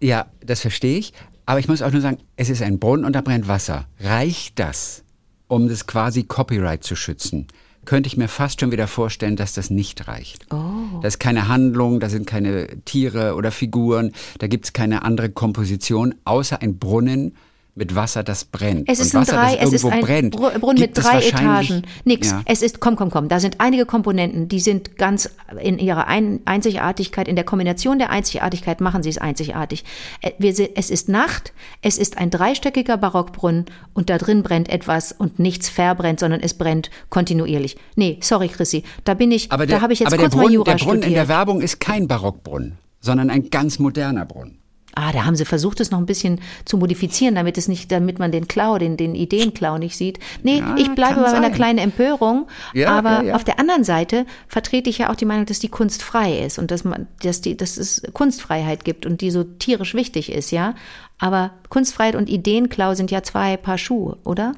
[0.00, 1.12] Ja, das verstehe ich,
[1.46, 3.86] aber ich muss auch nur sagen, es ist ein Brunnen und da brennt Wasser.
[4.00, 5.04] Reicht das,
[5.46, 7.46] um das quasi Copyright zu schützen?
[7.84, 10.46] Könnte ich mir fast schon wieder vorstellen, dass das nicht reicht.
[10.52, 11.00] Oh.
[11.02, 15.28] Da ist keine Handlung, da sind keine Tiere oder Figuren, da gibt es keine andere
[15.30, 17.36] Komposition, außer ein Brunnen
[17.76, 18.88] mit Wasser, das brennt.
[18.88, 20.96] Es ist und ein Wasser, drei, das es ist irgendwo ein brennt, Bru- Brunnen mit
[20.96, 21.82] drei Etagen.
[22.04, 22.30] Nix.
[22.30, 22.42] Ja.
[22.46, 23.28] Es ist, komm, komm, komm.
[23.28, 25.28] Da sind einige Komponenten, die sind ganz
[25.60, 29.84] in ihrer ein Einzigartigkeit, in der Kombination der Einzigartigkeit machen sie es einzigartig.
[30.20, 30.30] Äh,
[30.76, 35.68] es ist Nacht, es ist ein dreistöckiger Barockbrunnen und da drin brennt etwas und nichts
[35.68, 37.76] verbrennt, sondern es brennt kontinuierlich.
[37.96, 40.52] Nee, sorry, Chrissy, da bin ich, Aber da der, habe ich jetzt kurz mal Brunnen,
[40.54, 41.28] Jura der Brunnen in der studiert.
[41.28, 44.58] Werbung ist kein Barockbrunnen, sondern ein ganz moderner Brunnen.
[44.94, 48.18] Ah, da haben sie versucht, es noch ein bisschen zu modifizieren, damit es nicht, damit
[48.18, 50.18] man den Klau, den, den Ideenklau nicht sieht.
[50.42, 51.52] Nee, Ja, ich bleibe bei meiner sein.
[51.52, 52.46] kleinen Empörung.
[52.74, 55.68] Ja, aber ja, auf der anderen Seite vertrete ich ja auch die Meinung, dass die
[55.68, 59.44] Kunst frei ist und dass man, dass die, dass es Kunstfreiheit gibt und die so
[59.44, 60.74] tierisch wichtig ist, ja.
[61.18, 64.54] Aber Kunstfreiheit und Ideenklau sind ja zwei Paar Schuhe, oder?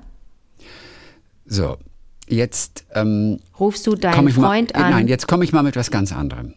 [1.46, 1.77] So,
[2.29, 4.90] jetzt ähm, Rufst du deinen Freund mal, an?
[4.90, 6.55] Nein, jetzt komme ich mal mit was ganz anderem.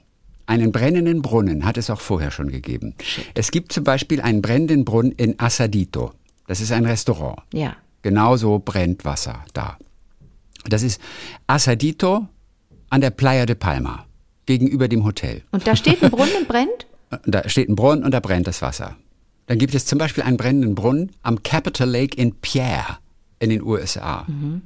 [0.49, 2.95] Einen brennenden Brunnen hat es auch vorher schon gegeben.
[3.35, 6.11] Es gibt zum Beispiel einen brennenden Brunnen in Assadito.
[6.47, 7.37] Das ist ein Restaurant.
[7.53, 7.75] ja.
[8.01, 9.77] Genauso brennt Wasser da.
[10.63, 11.01] Das ist
[11.47, 12.27] Assadito
[12.89, 14.05] an der Playa de Palma,
[14.45, 15.43] gegenüber dem Hotel.
[15.51, 16.87] Und da steht ein Brunnen und brennt?
[17.25, 18.95] Da steht ein Brunnen und da brennt das Wasser.
[19.47, 22.97] Dann gibt es zum Beispiel einen brennenden Brunnen am Capitol Lake in Pierre
[23.39, 24.25] in den USA.
[24.27, 24.61] Mhm.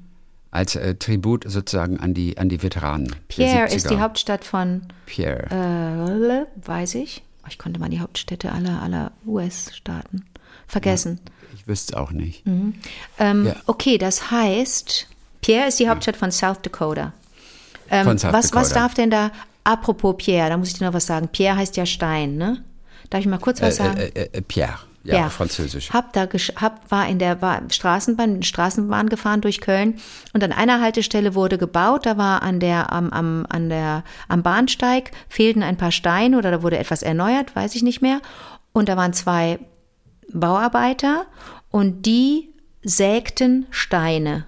[0.53, 3.15] Als äh, Tribut sozusagen an die, an die Veteranen.
[3.27, 3.89] Pierre ist 70er.
[3.89, 5.47] die Hauptstadt von, Pierre.
[5.49, 7.23] äh, weiß ich.
[7.43, 10.25] Oh, Ich konnte mal die Hauptstädte aller, aller US-Staaten
[10.67, 11.19] vergessen.
[11.55, 12.43] Ich wüsste es auch nicht.
[13.17, 13.55] Ähm, Ja.
[13.65, 15.07] Okay, das heißt,
[15.41, 17.13] Pierre ist die Hauptstadt von South Dakota.
[17.89, 18.79] Ähm, Von South was, was Dakota.
[18.79, 19.31] darf denn da,
[19.63, 21.29] apropos Pierre, da muss ich dir noch was sagen.
[21.29, 22.63] Pierre heißt ja Stein, ne?
[23.09, 23.97] Darf ich mal kurz was sagen?
[23.97, 24.77] Äh, äh, äh, Pierre.
[25.03, 25.91] Ja, französisch.
[25.91, 26.27] Hab da
[26.61, 29.99] hab, war in der war Straßenbahn, Straßenbahn gefahren durch Köln
[30.33, 32.05] und an einer Haltestelle wurde gebaut.
[32.05, 36.51] Da war an der am, am, an der am Bahnsteig fehlten ein paar Steine oder
[36.51, 38.21] da wurde etwas erneuert, weiß ich nicht mehr.
[38.71, 39.59] Und da waren zwei
[40.31, 41.25] Bauarbeiter
[41.69, 44.45] und die sägten Steine.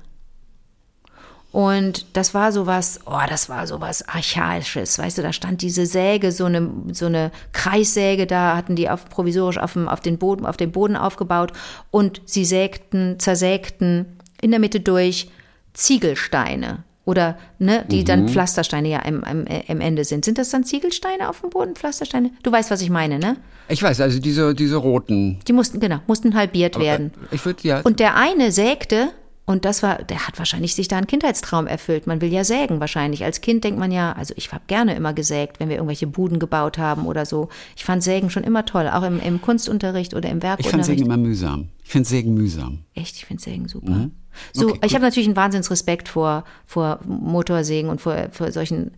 [1.55, 6.33] Und das war sowas, oh, das war sowas Archaisches, weißt du, da stand diese Säge,
[6.33, 10.45] so eine, so eine Kreissäge, da hatten die auf, provisorisch auf dem, auf, den Boden,
[10.45, 11.53] auf dem Boden aufgebaut
[11.91, 15.29] und sie sägten, zersägten in der Mitte durch
[15.71, 20.25] Ziegelsteine oder, ne, die dann Pflastersteine ja im, im, im Ende sind.
[20.25, 22.31] Sind das dann Ziegelsteine auf dem Boden, Pflastersteine?
[22.43, 23.37] Du weißt, was ich meine, ne?
[23.69, 25.39] Ich weiß, also diese, diese roten.
[25.47, 27.13] Die mussten, genau, mussten halbiert werden.
[27.31, 27.79] Ich würde ja.
[27.79, 29.13] Und der eine sägte,
[29.47, 32.07] und das war, der hat wahrscheinlich sich da einen Kindheitstraum erfüllt.
[32.07, 33.23] Man will ja sägen wahrscheinlich.
[33.23, 36.39] Als Kind denkt man ja, also ich habe gerne immer gesägt, wenn wir irgendwelche Buden
[36.39, 37.49] gebaut haben oder so.
[37.75, 40.85] Ich fand Sägen schon immer toll, auch im, im Kunstunterricht oder im ich fand Werkunterricht.
[40.85, 41.69] Sägen immer mühsam.
[41.83, 42.79] Ich finde Sägen mühsam.
[42.95, 44.09] Echt, ich finde Sägen super.
[44.51, 48.91] So, Okay, ich habe natürlich einen Wahnsinnsrespekt vor, vor Motorsägen und vor, vor solchen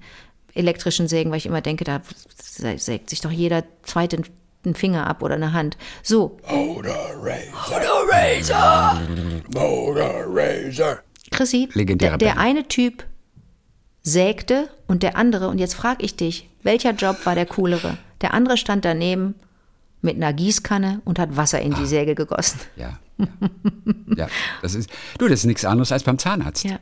[0.54, 2.02] elektrischen Sägen, weil ich immer denke, da
[2.78, 4.22] sägt sich doch jeder zweite
[4.66, 5.78] einen Finger ab oder eine Hand.
[6.04, 6.38] So,
[9.54, 11.00] Motor Razor.
[11.32, 12.48] Chrissy, Legendäre der, der Band.
[12.48, 13.06] eine Typ
[14.04, 17.98] sägte und der andere, und jetzt frage ich dich, welcher Job war der coolere?
[18.22, 19.36] Der andere stand daneben
[20.02, 21.86] mit einer Gießkanne und hat Wasser in die Ah.
[21.86, 22.60] Säge gegossen.
[22.76, 23.00] Ja.
[23.18, 23.28] Ja.
[24.16, 24.28] ja.
[24.62, 24.90] Das ist.
[25.18, 26.64] Du, das ist nichts anderes als beim Zahnarzt.
[26.64, 26.80] Ja.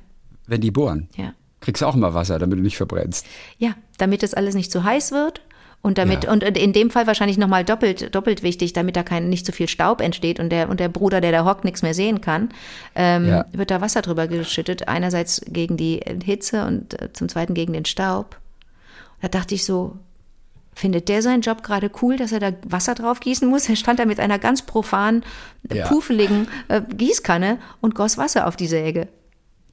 [0.47, 1.07] Wenn die bohren.
[1.15, 1.33] Ja.
[1.61, 3.25] Kriegst du auch mal Wasser, damit du nicht verbrennst.
[3.57, 5.41] Ja, damit das alles nicht zu heiß wird
[5.81, 6.31] und damit Ja.
[6.31, 9.51] und in dem Fall wahrscheinlich noch mal doppelt doppelt wichtig, damit da kein nicht zu
[9.51, 12.49] viel Staub entsteht und der und der Bruder, der da hockt, nichts mehr sehen kann,
[12.95, 13.45] ähm, Ja.
[13.51, 14.87] wird da Wasser drüber geschüttet.
[14.87, 18.37] Einerseits gegen die Hitze und äh, zum zweiten gegen den Staub.
[19.21, 19.97] Da dachte ich so,
[20.73, 23.69] findet der seinen Job gerade cool, dass er da Wasser drauf gießen muss?
[23.69, 25.23] Er stand da mit einer ganz profanen,
[25.71, 25.87] Ja.
[25.87, 29.07] pufeligen äh, Gießkanne und goss Wasser auf die Säge.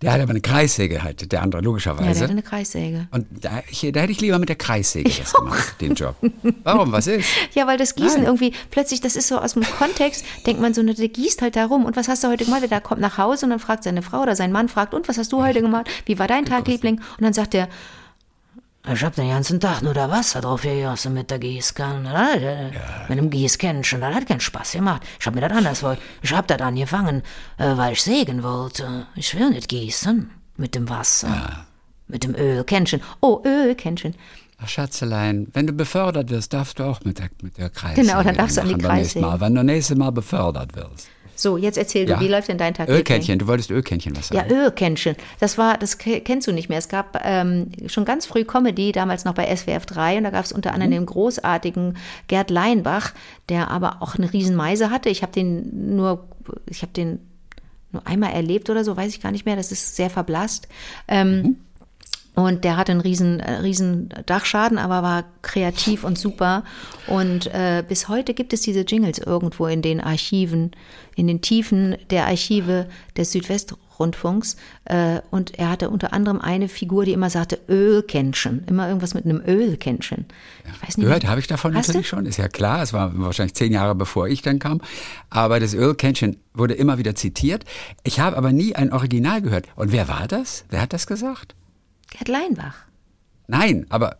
[0.02, 2.20] Der hat aber eine Kreissäge halt, der andere Ja, der logischerweise.
[2.22, 3.06] hatte eine Kreissäge.
[3.12, 6.16] und da, ich, da hätte ich lieber mit der Kreissäge das gemacht, den Job.
[6.64, 6.92] Warum?
[6.92, 7.28] Was ist?
[7.54, 8.26] Ja, weil das Gießen Nein.
[8.26, 11.54] irgendwie plötzlich, das ist so aus dem Kontext, denkt man so, ne, der gießt halt
[11.56, 11.84] da rum.
[11.84, 12.62] Und was hast du heute gemacht?
[12.70, 15.18] Der kommt nach Hause und dann fragt seine Frau oder sein Mann fragt, und was
[15.18, 15.88] hast du heute gemacht?
[16.06, 16.96] Wie war dein Tag, Liebling?
[16.96, 17.68] Und dann sagt er,
[18.90, 22.10] Ich hab den ganzen Tag nur da Wasser drauf gegossen mit der Gießkanne.
[22.10, 22.70] Hat, äh,
[23.08, 24.00] Mit dem Gießkännchen.
[24.00, 25.02] Das hat keinen Spaß gemacht.
[25.20, 26.00] Ich hab mir das anders wollt.
[26.20, 27.22] Ich hab das angefangen,
[27.58, 29.06] äh, weil ich sägen wollte.
[29.14, 31.64] Ich will nicht gießen mit dem Wasser.
[32.08, 33.00] Mit dem Ölkännchen.
[33.20, 34.16] oh, Ölkännchen.
[34.60, 38.22] Ach, Schatzelein, wenn du befördert wirst, darfst du auch mit der, mit der Kreissäge Genau,
[38.22, 39.24] dann darfst du an die Kreissäge.
[39.24, 41.08] Mal, wenn du nächstes Mal befördert wirst.
[41.42, 42.20] So, jetzt erzähl du, Ja.
[42.20, 42.88] wie läuft denn dein Tag?
[42.88, 44.54] Ölkännchen, du wolltest Ölkännchen was Ja, sagen.
[44.54, 45.16] Ölkännchen.
[45.40, 46.78] Das war, das ke- kennst du nicht mehr.
[46.78, 50.44] Es gab ähm, schon ganz früh Comedy, damals noch bei SWF 3 und da gab
[50.44, 51.96] es unter anderem den großartigen
[52.28, 53.12] Gerd Leinbach,
[53.48, 55.08] der aber auch eine Riesenmeise hatte.
[55.08, 56.28] Ich habe den nur,
[56.70, 57.18] ich habe den
[57.90, 59.56] nur einmal erlebt oder so, weiß ich gar nicht mehr.
[59.56, 60.68] Das ist sehr verblasst.
[61.08, 61.56] Ähm,
[62.34, 66.64] Und der hatte einen riesen, äh, riesen Dachschaden, aber war kreativ und super.
[67.06, 70.70] Und äh, bis heute gibt es diese Jingles irgendwo in den Archiven,
[71.14, 72.86] in den Tiefen der Archive
[73.18, 74.56] des Südwestrundfunks.
[74.86, 78.64] Äh, und er hatte unter anderem eine Figur, die immer sagte Ölkännchen.
[78.66, 80.24] Immer irgendwas mit einem Ölkännchen.
[80.64, 81.06] Ich weiß nicht.
[81.06, 82.16] Gehört habe ich davon Hast natürlich du?
[82.16, 82.82] schon, ist ja klar.
[82.82, 84.80] Es war wahrscheinlich zehn Jahre bevor ich dann kam.
[85.28, 87.66] Aber das Ölkännchen wurde immer wieder zitiert.
[88.04, 89.66] Ich habe aber nie ein Original gehört.
[89.76, 90.64] Und wer war das?
[90.70, 91.54] Wer hat das gesagt?
[92.12, 92.74] Gerd Leinbach.
[93.48, 94.16] Nein, aber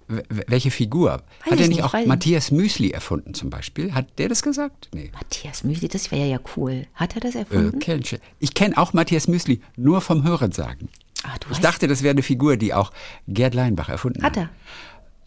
[0.47, 1.12] welche Figur?
[1.12, 3.95] hat ich er nicht nicht, auch weiß Matthias Müsli erfunden zum Beispiel?
[3.95, 4.88] Hat der das gesagt?
[4.93, 5.11] Nee.
[5.14, 6.86] Matthias Müsli, das wäre ja cool.
[6.95, 7.74] Hat er das erfunden?
[7.74, 8.18] Ölkännchen.
[8.40, 10.88] Ich kenne auch Matthias Müsli nur vom Hörensagen.
[11.22, 12.93] Ah, du Ich dachte, das wäre eine Figur, die auch
[13.28, 14.36] Gerd Leinbach erfunden hat.
[14.36, 14.51] Hat er.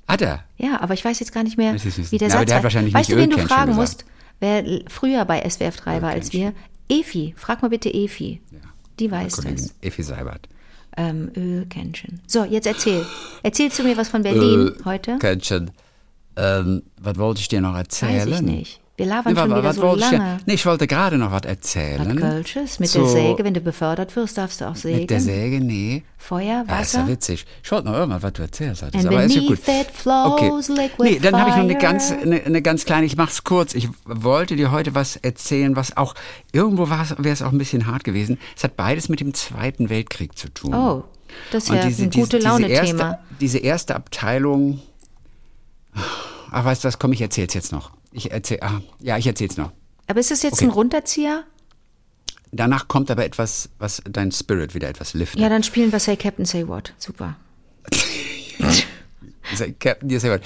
[0.08, 0.44] Hat er?
[0.58, 2.64] Ja, aber ich weiß jetzt gar nicht mehr, wie der Ja, aber Satz der hat
[2.64, 4.06] wahrscheinlich Weißt nicht du, wen du fragen musst,
[4.40, 6.54] wer früher bei SWF 3 war als wir?
[6.90, 7.34] Efi.
[7.38, 8.42] Frag mal bitte Efi.
[9.00, 9.74] Die weiß das.
[9.82, 10.48] Effi Seibert.
[10.98, 12.22] Ähm, Ölkännchen.
[12.28, 13.06] So, jetzt erzähl.
[13.44, 15.18] Erzählst du mir was von Berlin Äh, heute?
[15.20, 15.72] Kännchen.
[16.38, 18.30] Ähm, was wollte ich dir noch erzählen?
[18.32, 18.82] Weiß ich nicht.
[18.98, 20.40] Wir labern schon wieder was so wollte ich lange.
[20.46, 22.16] Nee, ich wollte gerade noch was Was erzählen.
[22.16, 22.80] Kölsches?
[22.80, 25.00] Mit So, der Säge, wenn du befördert wirst, darfst du auch sägen.
[25.02, 26.04] Mit der Säge, nee.
[26.18, 27.08] Feuer, Ja, ist ja Wasser.
[27.10, 27.46] witzig.
[27.62, 28.96] Ich wollte noch irgendwas, was du erzählt hattest.
[28.96, 29.60] And aber ist ja gut.
[30.70, 33.76] liquid Nee, dann habe ich noch eine ganz, eine, eine ganz kleine, ich mach's kurz.
[33.76, 36.16] Ich wollte dir heute was erzählen, was auch,
[36.54, 38.38] irgendwo wäre es auch ein bisschen hart gewesen.
[38.56, 40.74] Es hat beides mit dem Zweiten Weltkrieg zu tun.
[40.74, 41.04] Oh,
[41.52, 42.80] das diese, ein diese, gute diese, Laune-Thema.
[43.10, 44.80] erste, diese erste Abteilung,
[45.94, 47.92] ach, weißt du was, komm, ich erzähl's jetzt noch.
[48.16, 49.72] Ich erzähl, ah, ja, ich erzähl's noch.
[50.08, 50.66] Aber ist das jetzt Okay.
[50.66, 51.44] ein Runterzieher?
[52.54, 55.42] Danach kommt aber etwas, was dein Spirit wieder etwas liftet.
[55.42, 56.94] Ja, dann spielen wir Say Captain, Say What.
[56.98, 57.36] Super.
[59.54, 60.42] Say, Captain, say what.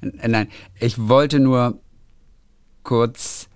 [0.00, 0.48] Nein,
[0.78, 1.78] ich wollte nur
[2.82, 3.48] kurz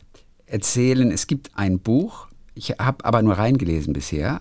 [0.47, 4.41] erzählen, es gibt ein Buch, ich habe aber nur reingelesen bisher.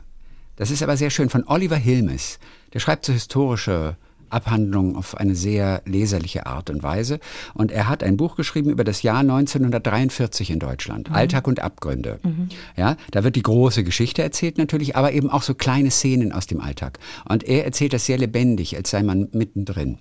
[0.55, 2.39] Das ist aber sehr schön von Oliver Hilmes.
[2.73, 3.97] Der schreibt so historische
[4.29, 7.19] Abhandlungen auf eine sehr leserliche Art und Weise.
[7.53, 11.15] Und er hat ein Buch geschrieben über das Jahr 1943 in Deutschland, mhm.
[11.15, 12.19] Alltag und Abgründe.
[12.23, 12.49] Mhm.
[12.75, 16.47] Ja, da wird die große Geschichte erzählt natürlich, aber eben auch so kleine Szenen aus
[16.47, 16.99] dem Alltag.
[17.27, 19.99] Und er erzählt das sehr lebendig, als sei man mittendrin.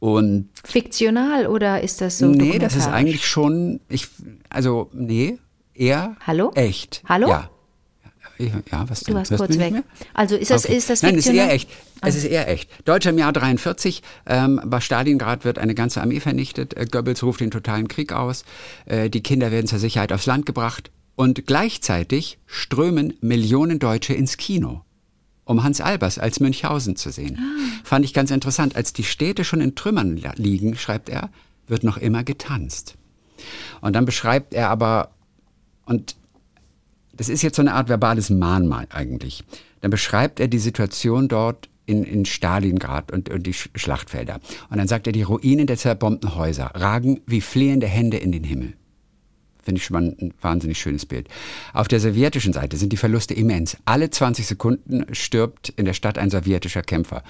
[0.00, 2.26] Und Fiktional oder ist das so?
[2.26, 4.08] Nee, das ist eigentlich schon, ich,
[4.50, 5.38] also nee,
[5.72, 6.52] eher Hallo?
[6.54, 7.02] echt.
[7.08, 7.28] Hallo?
[7.28, 7.50] Ja.
[8.38, 9.14] Ja, was Du denn?
[9.16, 9.74] warst Hörst kurz weg.
[10.12, 10.76] Also ist das, Okay.
[10.76, 11.68] ist das Nein, es ist eher echt.
[12.00, 12.68] Es ist eher echt.
[12.84, 14.02] Deutscher im Jahr 43.
[14.26, 16.74] Ähm, bei Stalingrad wird eine ganze Armee vernichtet.
[16.76, 18.44] Äh, Goebbels ruft den totalen Krieg aus.
[18.86, 20.90] Äh, die Kinder werden zur Sicherheit aufs Land gebracht.
[21.16, 24.82] Und gleichzeitig strömen Millionen Deutsche ins Kino,
[25.44, 27.38] um Hans Albers als Münchhausen zu sehen.
[27.84, 28.74] Fand ich ganz interessant.
[28.74, 31.30] Als die Städte schon in Trümmern liegen, schreibt er,
[31.68, 32.96] wird noch immer getanzt.
[33.80, 35.10] Und dann beschreibt er aber,
[35.86, 36.16] und
[37.16, 39.44] das ist jetzt so eine Art verbales Mahnmal eigentlich.
[39.80, 44.40] Dann beschreibt er die Situation dort in, in Stalingrad und, und die Sch- Schlachtfelder.
[44.70, 48.44] Und dann sagt er, die Ruinen der zerbombten Häuser ragen wie flehende Hände in den
[48.44, 48.74] Himmel.
[49.62, 51.26] Finde ich schon mal ein wahnsinnig schönes Bild.
[51.72, 53.78] Auf der sowjetischen Seite sind die Verluste immens.
[53.86, 57.22] Alle 20 Sekunden stirbt in der Stadt ein sowjetischer Kämpfer.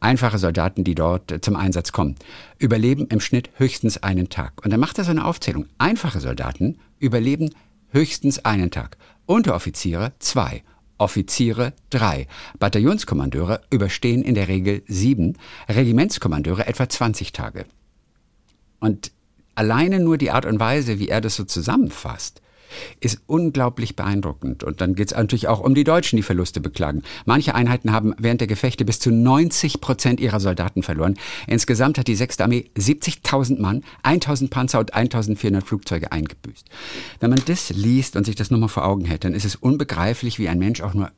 [0.00, 2.14] Einfache Soldaten, die dort äh, zum Einsatz kommen,
[2.58, 4.64] überleben im Schnitt höchstens einen Tag.
[4.64, 5.66] Und dann macht er so eine Aufzählung.
[5.76, 7.50] Einfache Soldaten überleben
[7.90, 8.96] höchstens einen Tag.
[9.26, 10.62] Unteroffiziere zwei.
[10.98, 12.28] Offiziere drei.
[12.58, 15.36] Bataillonskommandeure überstehen in der Regel sieben.
[15.68, 17.66] Regimentskommandeure etwa 20 Tage.
[18.80, 19.10] Und
[19.54, 22.42] alleine nur die Art und Weise, wie er das so zusammenfasst,
[23.00, 24.64] ist unglaublich beeindruckend.
[24.64, 27.02] Und dann geht es natürlich auch um die Deutschen, die Verluste beklagen.
[27.24, 31.14] Manche Einheiten haben während der Gefechte bis zu 90 Prozent ihrer Soldaten verloren.
[31.46, 32.40] Insgesamt hat die 6.
[32.40, 36.68] Armee 70.000 Mann, 1.000 Panzer und 1.400 Flugzeuge eingebüßt.
[37.20, 40.38] Wenn man das liest und sich das nochmal vor Augen hält, dann ist es unbegreiflich,
[40.38, 41.10] wie ein Mensch auch nur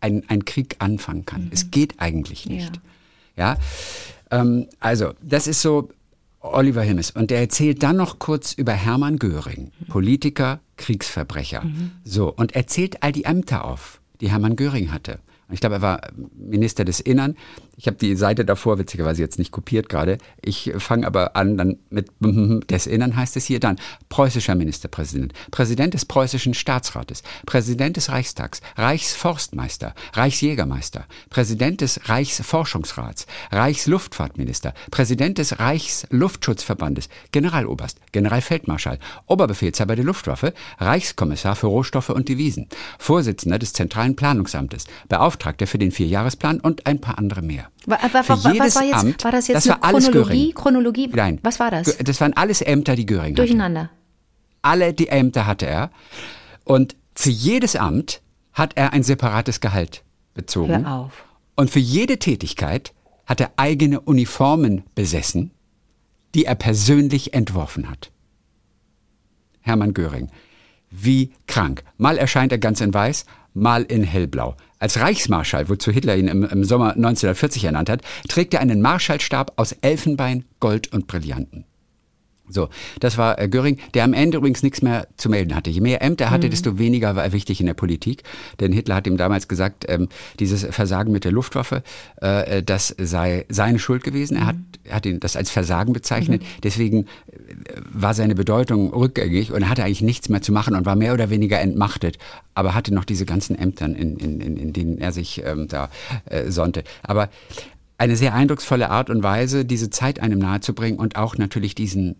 [0.00, 1.50] einen, Krieg anfangen kann.
[1.52, 2.80] Es geht eigentlich nicht.
[3.36, 3.56] Ja,
[4.30, 5.90] ähm, also das ist so
[6.40, 7.10] Oliver Hilmes.
[7.10, 11.64] Und der erzählt dann noch kurz über Hermann Göring, Politiker, Kriegsverbrecher.
[12.04, 15.20] So, und erzählt all die Ämter auf, die Hermann Göring hatte.
[15.48, 16.00] Und Ich glaube, er war
[16.34, 17.36] Minister des Innern.
[17.78, 20.16] Ich habe die Seite davor witzigerweise jetzt nicht kopiert gerade.
[20.40, 25.92] Ich fange aber an dann mit des Innern heißt es hier dann preußischer Ministerpräsident, Präsident
[25.92, 37.10] des preußischen Staatsrates, Präsident des Reichstags, Reichsforstmeister, Reichsjägermeister, Präsident des Reichsforschungsrats, Reichsluftfahrtminister, Präsident des Reichsluftschutzverbandes,
[37.32, 42.68] Generaloberst, Generalfeldmarschall, Oberbefehlshaber der Luftwaffe, Reichskommissar für Rohstoffe und Devisen,
[42.98, 47.65] Vorsitzender des Zentralen Planungsamtes, Beauftragter für den Vierjahresplan und ein paar andere mehr.
[47.86, 49.84] Wa- wa- Für wa- was jedes war jetzt- Amt, war das jetzt das war eine
[49.84, 50.38] alles Chronologie?
[50.40, 50.54] Göring.
[50.54, 51.08] Chronologie?
[51.14, 51.38] Nein.
[51.42, 51.96] Was war das?
[51.98, 53.34] Das waren alles Ämter, die Göring hatte.
[53.42, 53.90] Durcheinander.
[54.62, 55.90] Alle die Ämter hatte er.
[56.64, 58.20] Und für jedes Amt
[58.52, 60.02] hat er ein separates Gehalt
[60.34, 60.84] bezogen.
[60.86, 61.24] Hör auf.
[61.54, 62.92] Und für jede Tätigkeit
[63.26, 65.50] hat er eigene Uniformen besessen,
[66.34, 68.10] die er persönlich entworfen hat.
[69.60, 70.30] Hermann Göring.
[70.90, 71.82] Wie krank.
[71.96, 73.24] Mal erscheint er ganz in weiß,
[73.56, 74.56] mal in hellblau.
[74.78, 79.52] Als Reichsmarschall, wozu Hitler ihn im, im Sommer 1940 ernannt hat, trägt er einen Marschallstab
[79.56, 81.64] aus Elfenbein, Gold und Brillanten.
[82.48, 82.68] So,
[83.00, 85.70] das war äh, Göring, der am Ende übrigens nichts mehr zu melden hatte.
[85.70, 88.22] Je mehr Ämter er hatte, desto weniger war er wichtig in der Politik.
[88.60, 91.82] Denn Hitler hat ihm damals gesagt, ähm, dieses Versagen mit der Luftwaffe,
[92.20, 94.36] äh, das sei seine Schuld gewesen.
[94.36, 96.42] Er hat, er hat ihn das als Versagen bezeichnet.
[96.62, 97.06] Deswegen äh,
[97.92, 101.14] war seine Bedeutung rückgängig und er hatte eigentlich nichts mehr zu machen und war mehr
[101.14, 102.18] oder weniger entmachtet,
[102.54, 105.90] aber hatte noch diese ganzen Ämtern, in, in, in, in denen er sich ähm, da
[106.26, 106.84] äh, sonnte.
[107.02, 107.28] Aber
[107.98, 112.16] eine sehr eindrucksvolle Art und Weise, diese Zeit einem nahezubringen und auch natürlich diesen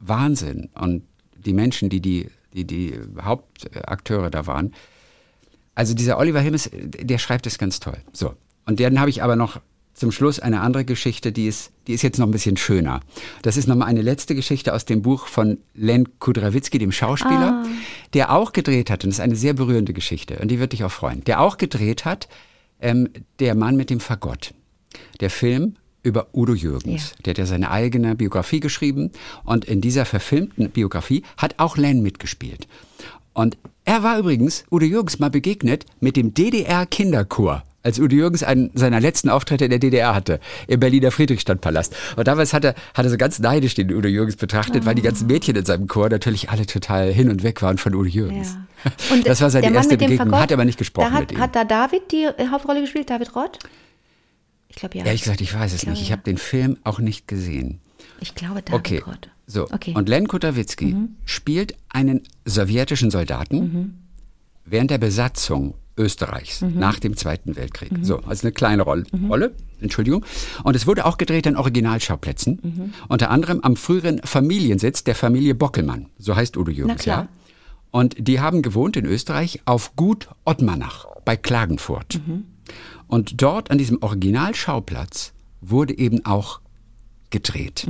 [0.00, 1.02] Wahnsinn und
[1.36, 4.74] die Menschen, die die, die, die Hauptakteure da waren.
[5.74, 7.98] Also dieser Oliver Hilmes, der schreibt es ganz toll.
[8.12, 8.34] So.
[8.66, 9.60] Und dann habe ich aber noch
[9.94, 13.00] zum Schluss eine andere Geschichte, die ist, die ist jetzt noch ein bisschen schöner.
[13.42, 17.64] Das ist nochmal eine letzte Geschichte aus dem Buch von Len Kudrawitzki, dem Schauspieler,
[18.14, 20.84] der auch gedreht hat, und das ist eine sehr berührende Geschichte, und die wird dich
[20.84, 22.28] auch freuen, der auch gedreht hat,
[22.80, 24.54] ähm, Der Mann mit dem Fagott.
[25.20, 27.14] Der Film über Udo Jürgens.
[27.24, 29.10] Der hat ja seine eigene Biografie geschrieben
[29.44, 32.66] und in dieser verfilmten Biografie hat auch Len mitgespielt.
[33.32, 37.64] Und er war übrigens Udo Jürgens mal begegnet mit dem DDR-Kinderchor.
[37.82, 41.96] Als Udo Jürgens einen seiner letzten Auftritte in der DDR hatte, im Berliner Friedrichstadtpalast.
[42.16, 45.02] Und damals hat er, hat er so ganz neidisch den Udo Jürgens betrachtet, weil die
[45.02, 48.58] ganzen Mädchen in seinem Chor natürlich alle total hin und weg waren von Udo Jürgens.
[48.84, 49.14] Ja.
[49.14, 51.38] Und das war seine erste Begegnung, Fagott, hat aber nicht gesprochen da hat, mit ihm.
[51.38, 53.58] Hat da David die äh, Hauptrolle gespielt, David Roth?
[54.70, 55.04] Ich glaube ja.
[55.04, 56.00] Ehrlich gesagt, ich weiß es nicht.
[56.00, 57.80] Ich habe den Film auch nicht gesehen.
[58.20, 59.00] Ich glaube Okay.
[59.00, 59.28] Davikrott.
[59.46, 59.64] So.
[59.70, 59.94] Okay.
[59.94, 60.94] Und Len Kutawitzki
[61.24, 63.98] spielt einen sowjetischen Soldaten
[64.64, 67.90] während der Besatzung Österreichs nach dem Zweiten Weltkrieg.
[68.02, 70.24] So, also eine kleine Rolle, Rolle, Entschuldigung.
[70.62, 76.06] Und es wurde auch gedreht an Originalschauplätzen, unter anderem am früheren Familiensitz der Familie Bockelmann.
[76.16, 77.28] So heißt Udo Jürgens, ja.
[77.90, 82.20] Und die haben gewohnt in Österreich auf Gut Ottmannach bei Klagenfurt.
[83.10, 86.60] Und dort an diesem Originalschauplatz wurde eben auch
[87.30, 87.88] gedreht.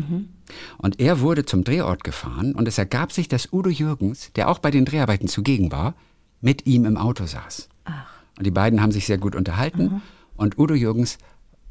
[0.79, 4.59] Und er wurde zum Drehort gefahren und es ergab sich, dass Udo Jürgens, der auch
[4.59, 5.95] bei den Dreharbeiten zugegen war,
[6.41, 7.69] mit ihm im Auto saß.
[8.39, 10.01] Und die beiden haben sich sehr gut unterhalten
[10.37, 11.19] und Udo Jürgens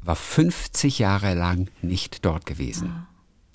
[0.02, 3.06] war 50 Jahre lang nicht dort gewesen.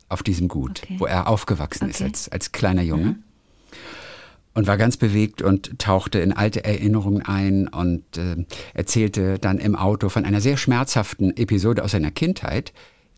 [0.09, 0.95] Auf diesem Gut, Okay.
[0.99, 2.03] wo er aufgewachsen ist Okay.
[2.09, 3.15] als, als kleiner Junge.
[4.55, 9.75] Und war ganz bewegt und tauchte in alte Erinnerungen ein und äh, erzählte dann im
[9.75, 12.73] Auto von einer sehr schmerzhaften Episode aus seiner Kindheit,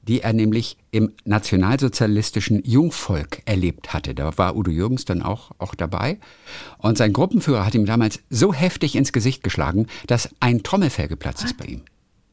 [0.07, 4.15] die er nämlich im nationalsozialistischen Jungvolk erlebt hatte.
[4.15, 6.17] Da war Udo Jürgens dann auch, auch dabei.
[6.77, 11.43] Und sein Gruppenführer hat ihm damals so heftig ins Gesicht geschlagen, dass ein Trommelfell geplatzt
[11.43, 11.81] ist bei ihm.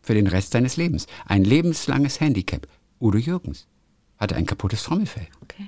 [0.02, 1.06] Für den Rest seines Lebens.
[1.26, 2.68] Ein lebenslanges Handicap.
[3.00, 3.66] Udo Jürgens
[4.18, 5.66] hatte ein kaputtes Trommelfell Okay.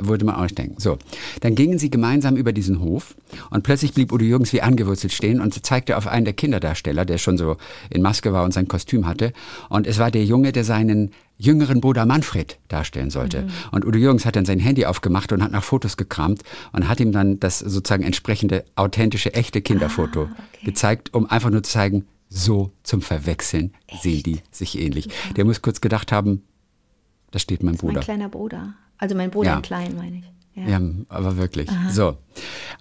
[0.00, 0.76] Würde man auch nicht denken.
[0.78, 0.98] So,
[1.40, 3.14] dann gingen sie gemeinsam über diesen Hof
[3.50, 7.18] und plötzlich blieb Udo Jürgens wie angewurzelt stehen und zeigte auf einen der Kinderdarsteller, der
[7.18, 7.56] schon so
[7.90, 9.32] in Maske war und sein Kostüm hatte.
[9.68, 13.46] Und es war der Junge, der seinen jüngeren Bruder Manfred darstellen sollte.
[13.70, 16.42] Und Udo Jürgens hat dann sein Handy aufgemacht und hat nach Fotos gekramt
[16.72, 20.28] und hat ihm dann das sozusagen entsprechende authentische, echte Kinderfoto
[20.64, 23.72] gezeigt, um einfach nur zu zeigen, so zum Verwechseln
[24.02, 25.08] sehen die sich ähnlich.
[25.36, 26.42] Der muss kurz gedacht haben,
[27.30, 27.94] da steht mein Bruder.
[27.94, 28.74] Mein kleiner Bruder.
[28.98, 29.56] Also mein Bruder Ja.
[29.56, 30.24] in klein, meine ich.
[30.54, 30.78] Ja.
[30.78, 30.80] Ja,
[31.10, 31.68] aber wirklich.
[31.92, 32.16] So.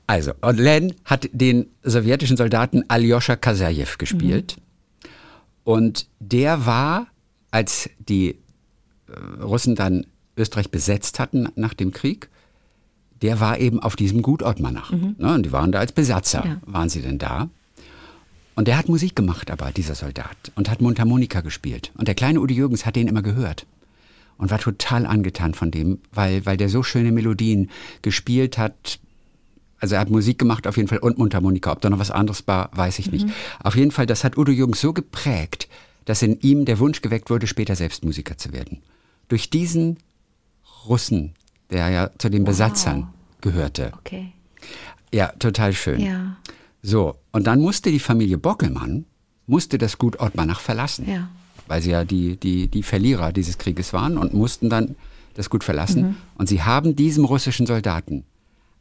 [0.08, 4.56] Also, und Len hat den sowjetischen Soldaten Aljoscha Kasajew gespielt.
[5.66, 7.08] Und der war,
[7.52, 8.30] als die
[9.10, 10.06] äh, Russen dann
[10.38, 12.30] Österreich besetzt hatten nach dem Krieg,
[13.22, 14.92] der war eben auf diesem Gut Ottmannach.
[14.92, 16.58] Ne, und die waren da als Besatzer, Ja.
[16.66, 17.50] waren sie denn da.
[18.56, 21.92] Und der hat Musik gemacht, aber dieser Soldat, und hat Mundharmonika gespielt.
[21.98, 23.66] Und der kleine Udo Jürgens hat den immer gehört
[24.38, 27.70] und war total angetan von dem, weil, weil der so schöne Melodien
[28.02, 29.00] gespielt hat.
[29.80, 31.72] Also er hat Musik gemacht auf jeden Fall und Mundharmonika.
[31.72, 33.28] Ob da noch was anderes war, weiß ich nicht.
[33.64, 35.68] Auf jeden Fall, das hat Udo Jürgens so geprägt,
[36.06, 38.82] dass in ihm der Wunsch geweckt wurde, später selbst Musiker zu werden.
[39.28, 39.98] Durch diesen
[40.86, 41.34] Russen,
[41.72, 43.10] der ja zu den Besatzern
[43.42, 43.92] gehörte.
[44.00, 44.32] Okay.
[45.14, 46.00] Ja, total schön.
[46.00, 46.38] Ja.
[46.82, 49.06] So, und dann musste die Familie Bockelmann,
[49.48, 51.10] musste das Gut Ottmannach verlassen.
[51.10, 51.30] Ja.
[51.68, 54.96] Weil sie ja die, die, die Verlierer dieses Krieges waren und mussten dann
[55.34, 56.02] das Gut verlassen.
[56.04, 56.16] Mhm.
[56.38, 58.24] Und sie haben diesem russischen Soldaten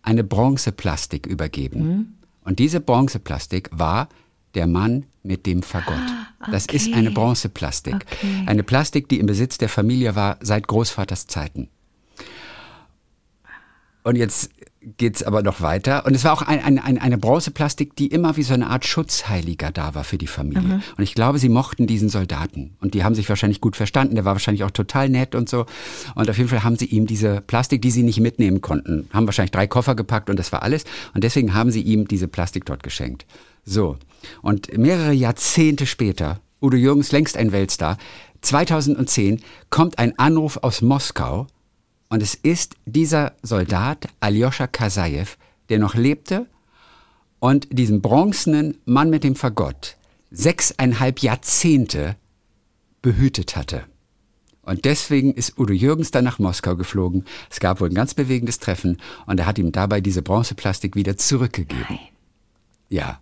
[0.03, 1.87] eine Bronzeplastik übergeben.
[1.89, 2.07] Mhm.
[2.45, 4.09] Und diese Bronzeplastik war
[4.55, 5.95] der Mann mit dem Fagott.
[6.51, 6.99] Das ist Ah, okay.
[6.99, 7.95] eine Bronzeplastik.
[7.95, 8.45] Okay.
[8.47, 11.69] Eine Plastik, die im Besitz der Familie war seit Großvaters Zeiten.
[14.05, 14.51] Und jetzt
[14.99, 16.05] geht's aber noch weiter.
[16.05, 18.85] Und es war auch ein, ein, ein, eine Bronzeplastik, die immer wie so eine Art
[18.85, 20.83] Schutzheiliger da war für die Familie.
[20.97, 22.77] Und ich glaube, sie mochten diesen Soldaten.
[22.81, 24.15] Und die haben sich wahrscheinlich gut verstanden.
[24.15, 25.65] Der war wahrscheinlich auch total nett und so.
[26.15, 29.27] Und auf jeden Fall haben sie ihm diese Plastik, die sie nicht mitnehmen konnten, haben
[29.27, 30.85] wahrscheinlich drei Koffer gepackt und das war alles.
[31.15, 33.25] Und deswegen haben sie ihm diese Plastik dort geschenkt.
[33.65, 33.97] So.
[34.43, 37.97] Und mehrere Jahrzehnte später, Udo Jürgens längst ein Weltstar,
[38.43, 39.41] 2010
[39.71, 41.47] kommt ein Anruf aus Moskau
[42.15, 45.27] und es ist dieser Soldat, Aljoscha Kasajew,
[45.69, 46.47] der noch lebte
[47.41, 49.97] und diesen bronzenen Mann mit dem Fagott
[50.31, 52.15] sechseinhalb Jahrzehnte
[53.03, 53.83] behütet hatte.
[54.63, 57.25] Und deswegen ist Udo Jürgens dann nach Moskau geflogen.
[57.51, 61.17] Es gab wohl ein ganz bewegendes Treffen und er hat ihm dabei diese Bronzeplastik wieder
[61.17, 61.99] zurückgegeben.
[62.91, 63.19] Ja.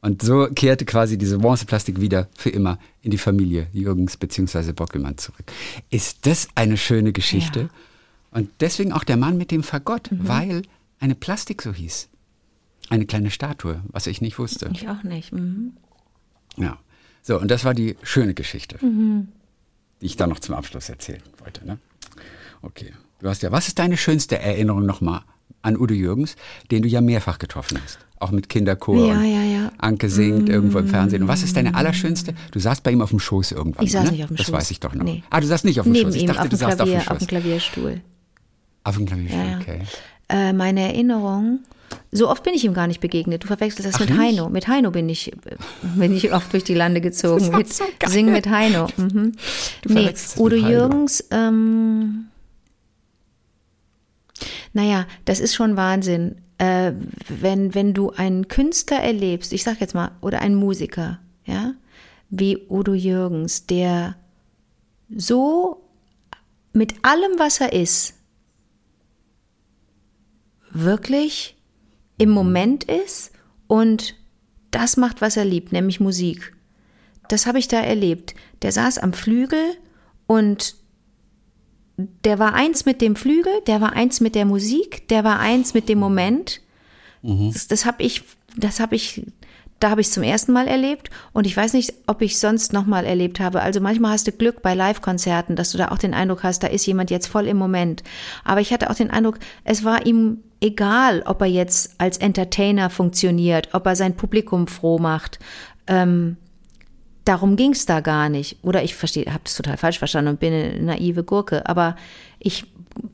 [0.00, 4.72] Und so kehrte quasi diese Bronzeplastik wieder für immer in die Familie Jürgens bzw.
[4.72, 5.44] Bockelmann zurück.
[5.90, 7.68] Ist das eine schöne Geschichte?
[8.32, 10.62] Und deswegen auch der Mann mit dem Fagott, weil
[10.98, 12.08] eine Plastik so hieß.
[12.88, 14.70] Eine kleine Statue, was ich nicht wusste.
[14.72, 15.32] Ich auch nicht.
[15.32, 15.72] Mhm.
[16.56, 16.78] Ja.
[17.22, 21.64] So, und das war die schöne Geschichte, die ich dann noch zum Abschluss erzählen wollte.
[21.64, 21.78] Ne?
[22.62, 22.92] Okay.
[23.20, 25.20] Du hast ja, was ist deine schönste Erinnerung nochmal
[25.62, 26.34] an Udo Jürgens,
[26.72, 27.98] den du ja mehrfach getroffen hast?
[28.18, 29.08] Auch mit Kinderchor.
[29.08, 29.72] Ja, und ja, ja.
[29.78, 31.22] Anke singt irgendwo im Fernsehen.
[31.22, 32.34] Und was ist deine allerschönste?
[32.50, 33.84] Du saßt bei ihm auf dem Schoß irgendwann.
[33.84, 34.12] Ich saß ne?
[34.12, 34.52] nicht auf dem das Schoß.
[34.52, 35.04] Das weiß ich doch noch.
[35.04, 35.22] Nee.
[35.30, 36.14] Ah, du saßt nicht auf dem Neben Schoß.
[36.16, 37.10] Ich ihm dachte, du dem, saßt Klavier, auf dem Schoß.
[37.10, 38.00] Auf dem Klavierstuhl,
[38.84, 39.58] Ja, ja.
[39.60, 39.80] okay.
[40.28, 41.60] Äh, meine Erinnerung,
[42.10, 43.44] so oft bin ich ihm gar nicht begegnet.
[43.44, 44.18] Du verwechselst das Ach, mit nicht?
[44.18, 44.48] Heino.
[44.48, 45.32] Mit Heino bin ich,
[45.96, 47.50] bin ich oft durch die Lande gezogen.
[47.56, 47.84] mit so.
[48.06, 48.88] Singen mit Heino.
[48.96, 49.32] Mhm.
[49.82, 50.56] Du Nee, Udo.
[50.56, 52.26] Jürgens, ähm,
[54.72, 56.36] naja, das ist schon Wahnsinn.
[56.58, 56.92] Äh,
[57.28, 61.74] wenn, wenn du einen Künstler erlebst, ich sag jetzt mal, oder einen Musiker, ja,
[62.30, 64.16] wie Udo Jürgens, der
[65.14, 65.82] so
[66.72, 68.14] mit allem, was er ist,
[70.72, 71.56] wirklich
[72.18, 73.32] im Moment ist
[73.66, 74.14] und
[74.70, 76.54] das macht, was er liebt, nämlich Musik.
[77.28, 78.34] Das habe ich da erlebt.
[78.62, 79.76] Der saß am Flügel
[80.26, 80.76] und
[81.96, 85.74] der war eins mit dem Flügel, der war eins mit der Musik, der war eins
[85.74, 86.60] mit dem Moment.
[87.52, 88.22] Das, das habe ich,
[88.56, 89.26] das habe ich,
[89.78, 92.86] da habe ich zum ersten Mal erlebt und ich weiß nicht, ob ich sonst noch
[92.86, 93.60] mal erlebt habe.
[93.62, 96.66] Also manchmal hast du Glück bei Live-Konzerten, dass du da auch den Eindruck hast, da
[96.66, 98.02] ist jemand jetzt voll im Moment.
[98.44, 102.88] Aber ich hatte auch den Eindruck, es war ihm egal, ob er jetzt als Entertainer
[102.88, 105.38] funktioniert, ob er sein Publikum froh macht.
[105.88, 106.36] Ähm,
[107.24, 108.58] darum ging es da gar nicht.
[108.62, 111.66] Oder ich verstehe, habe das total falsch verstanden und bin eine naive Gurke.
[111.66, 111.96] Aber
[112.38, 112.64] ich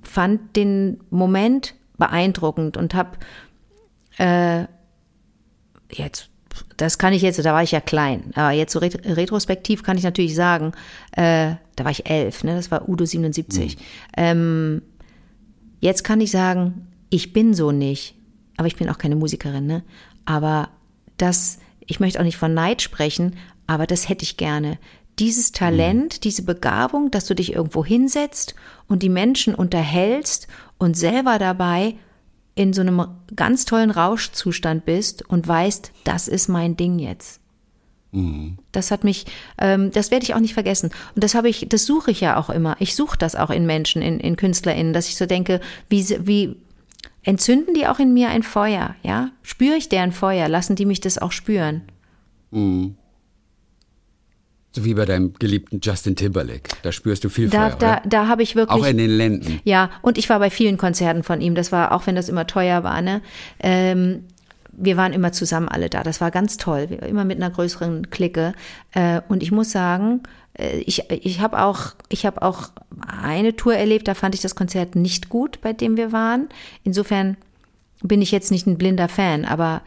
[0.03, 3.17] fand den Moment beeindruckend und habe
[4.19, 4.67] äh,
[5.91, 6.29] jetzt,
[6.77, 9.97] das kann ich jetzt, da war ich ja klein, aber jetzt so ret retrospektiv kann
[9.97, 10.73] ich natürlich sagen,
[11.13, 13.77] äh, da war ich elf, ne, das war Udo 77.
[13.77, 13.83] Mhm.
[14.17, 14.83] Ähm,
[15.81, 18.15] jetzt kann ich sagen, ich bin so nicht,
[18.57, 19.83] aber ich bin auch keine Musikerin, ne?
[20.25, 20.69] Aber
[21.17, 23.37] das, ich möchte auch nicht von Neid sprechen,
[23.67, 24.79] aber das hätte ich gerne.
[25.19, 26.21] Dieses Talent, mhm.
[26.23, 28.55] diese Begabung, dass du dich irgendwo hinsetzt
[28.87, 30.47] und die Menschen unterhältst
[30.79, 31.97] und selber dabei
[32.55, 37.41] in so einem ganz tollen Rauschzustand bist und weißt, das ist mein Ding jetzt.
[38.13, 38.59] Mhm.
[38.73, 39.27] Das hat mich,
[39.59, 40.91] ähm, das werde ich auch nicht vergessen.
[41.15, 42.77] Und das habe ich, das suche ich ja auch immer.
[42.81, 46.57] Ich suche das auch in Menschen, in, in KünstlerInnen, dass ich so denke, wie, wie
[47.23, 49.31] entzünden die auch in mir ein Feuer, ja?
[49.43, 50.49] Spüre ich deren Feuer?
[50.49, 51.83] Lassen die mich das auch spüren?
[52.51, 52.97] Mhm.
[54.73, 56.71] So wie bei deinem geliebten Justin Timberlake.
[56.83, 58.03] Da spürst du viel da, Feuer, Da, oder?
[58.07, 58.81] da habe ich wirklich.
[58.81, 59.61] Auch in den Lenden.
[59.65, 61.55] Ja, und ich war bei vielen Konzerten von ihm.
[61.55, 63.23] Das war, auch wenn das immer teuer war, ne?
[63.61, 64.25] Ähm,
[64.73, 66.03] wir waren immer zusammen alle da.
[66.05, 66.83] Das war ganz toll.
[67.07, 68.53] Immer mit einer größeren Clique.
[68.93, 70.23] Äh, und ich muss sagen,
[70.59, 72.71] ich, ich habe auch, ich habe auch
[73.07, 76.49] eine Tour erlebt, da fand ich das Konzert nicht gut, bei dem wir waren.
[76.85, 77.37] Insofern
[78.03, 79.83] bin ich jetzt nicht ein blinder Fan, aber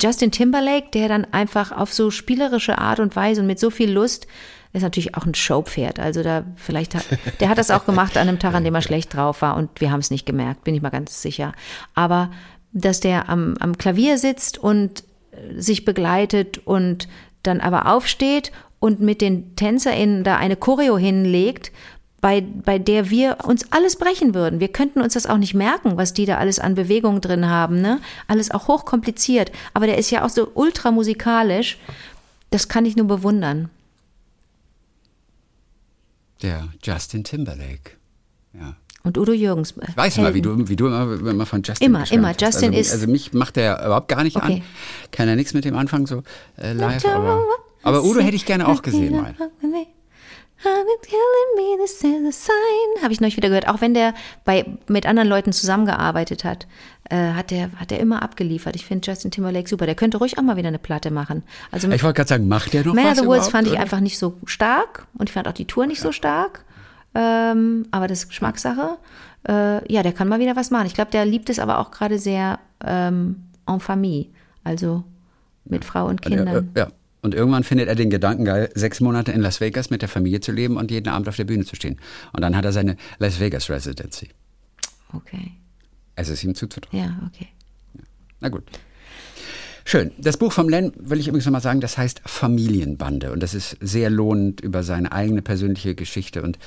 [0.00, 3.90] Justin Timberlake, der dann einfach auf so spielerische Art und Weise und mit so viel
[3.90, 4.26] Lust
[4.72, 6.00] ist natürlich auch ein Showpferd.
[6.00, 7.04] Also da vielleicht hat,
[7.40, 9.80] der hat das auch gemacht an einem Tag, an dem er schlecht drauf war und
[9.80, 11.52] wir haben es nicht gemerkt, bin ich mal ganz sicher.
[11.94, 12.30] Aber
[12.72, 15.04] dass der am, am Klavier sitzt und
[15.56, 17.08] sich begleitet und
[17.42, 18.52] dann aber aufsteht
[18.84, 21.72] und mit den TänzerInnen da eine Choreo hinlegt,
[22.20, 24.60] bei, bei der wir uns alles brechen würden.
[24.60, 27.80] Wir könnten uns das auch nicht merken, was die da alles an Bewegung drin haben.
[27.80, 27.98] Ne?
[28.28, 29.50] Alles auch hochkompliziert.
[29.72, 31.78] Aber der ist ja auch so ultramusikalisch.
[32.50, 33.70] Das kann ich nur bewundern.
[36.42, 37.92] Der Justin Timberlake.
[38.52, 38.74] Ja.
[39.02, 39.74] Und Udo Jürgens.
[39.88, 42.28] Ich weiß immer, wie du, wie du immer, immer von Justin Immer, immer.
[42.28, 42.40] hast.
[42.40, 44.56] Justin also, ist- Also mich macht der überhaupt gar nicht Okay.
[44.56, 44.62] an.
[45.10, 46.22] Kann ja nichts mit dem anfangen, so
[46.58, 47.04] äh, live.
[47.06, 47.42] Aber,
[47.84, 49.34] aber Udo hätte ich gerne auch gesehen mal.
[53.02, 53.68] Habe ich neulich wieder gehört.
[53.68, 54.14] Auch wenn der
[54.44, 56.66] bei, mit anderen Leuten zusammengearbeitet hat,
[57.10, 58.74] äh, hat der hat der immer abgeliefert.
[58.76, 59.84] Ich finde Justin Timberlake super.
[59.86, 61.42] Der könnte ruhig auch mal wieder eine Platte machen.
[61.70, 63.74] Also Ich wollte gerade sagen, macht der noch Man of was the Woods fand ich
[63.74, 63.82] oder?
[63.82, 66.64] einfach nicht so stark und ich fand auch die Tour nicht so stark.
[67.14, 68.96] Ähm, aber das ist Geschmackssache.
[69.46, 70.86] Äh, ja, der kann mal wieder was machen.
[70.86, 74.26] Ich glaube, der liebt es aber auch gerade sehr ähm, en famille,
[74.64, 75.04] also
[75.66, 76.70] mit Frau und er- Kindern.
[76.74, 76.88] äh, ja.
[77.24, 80.40] Und irgendwann findet er den Gedanken geil, sechs Monate in Las Vegas mit der Familie
[80.40, 81.98] zu leben und jeden Abend auf der Bühne zu stehen.
[82.34, 84.28] Und dann hat er seine Las Vegas Residency.
[85.10, 85.52] Okay,
[86.16, 87.02] Es ist ihm zuzutrauen.
[87.02, 87.48] ja, okay.
[88.40, 88.64] Na gut.
[89.86, 90.10] Schön.
[90.18, 93.32] Das Buch vom Len will ich übrigens nochmal sagen, das heißt Familienbande.
[93.32, 96.58] Und das ist sehr lohnend über seine eigene persönliche Geschichte und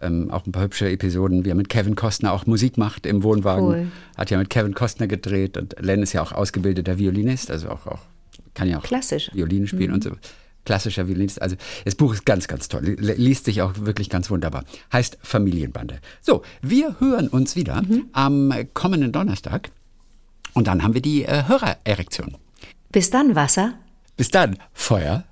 [0.00, 3.22] ähm, auch ein paar hübsche Episoden, wie er mit Kevin Costner auch Musik macht im
[3.22, 3.66] Wohnwagen.
[3.66, 3.86] Cool.
[4.16, 7.86] Hat ja mit Kevin Costner gedreht und Len ist ja auch ausgebildeter Violinist, also auch,
[7.86, 8.00] auch
[8.56, 9.30] kann ja auch Klassisch.
[9.32, 10.10] Violine spielen und so.
[10.64, 11.40] Klassischer Violinist.
[11.40, 11.54] Also
[11.84, 12.96] das Buch ist ganz, ganz toll.
[12.98, 14.64] Li- Liest sich auch wirklich ganz wunderbar.
[14.92, 16.00] Heißt Familienbande.
[16.22, 19.70] So, wir hören uns wieder am kommenden Donnerstag.
[20.54, 22.36] Und dann haben wir die äh, Hörererektion.
[22.90, 23.74] Bis dann, Wasser.
[24.16, 25.22] Bis dann, Feuer.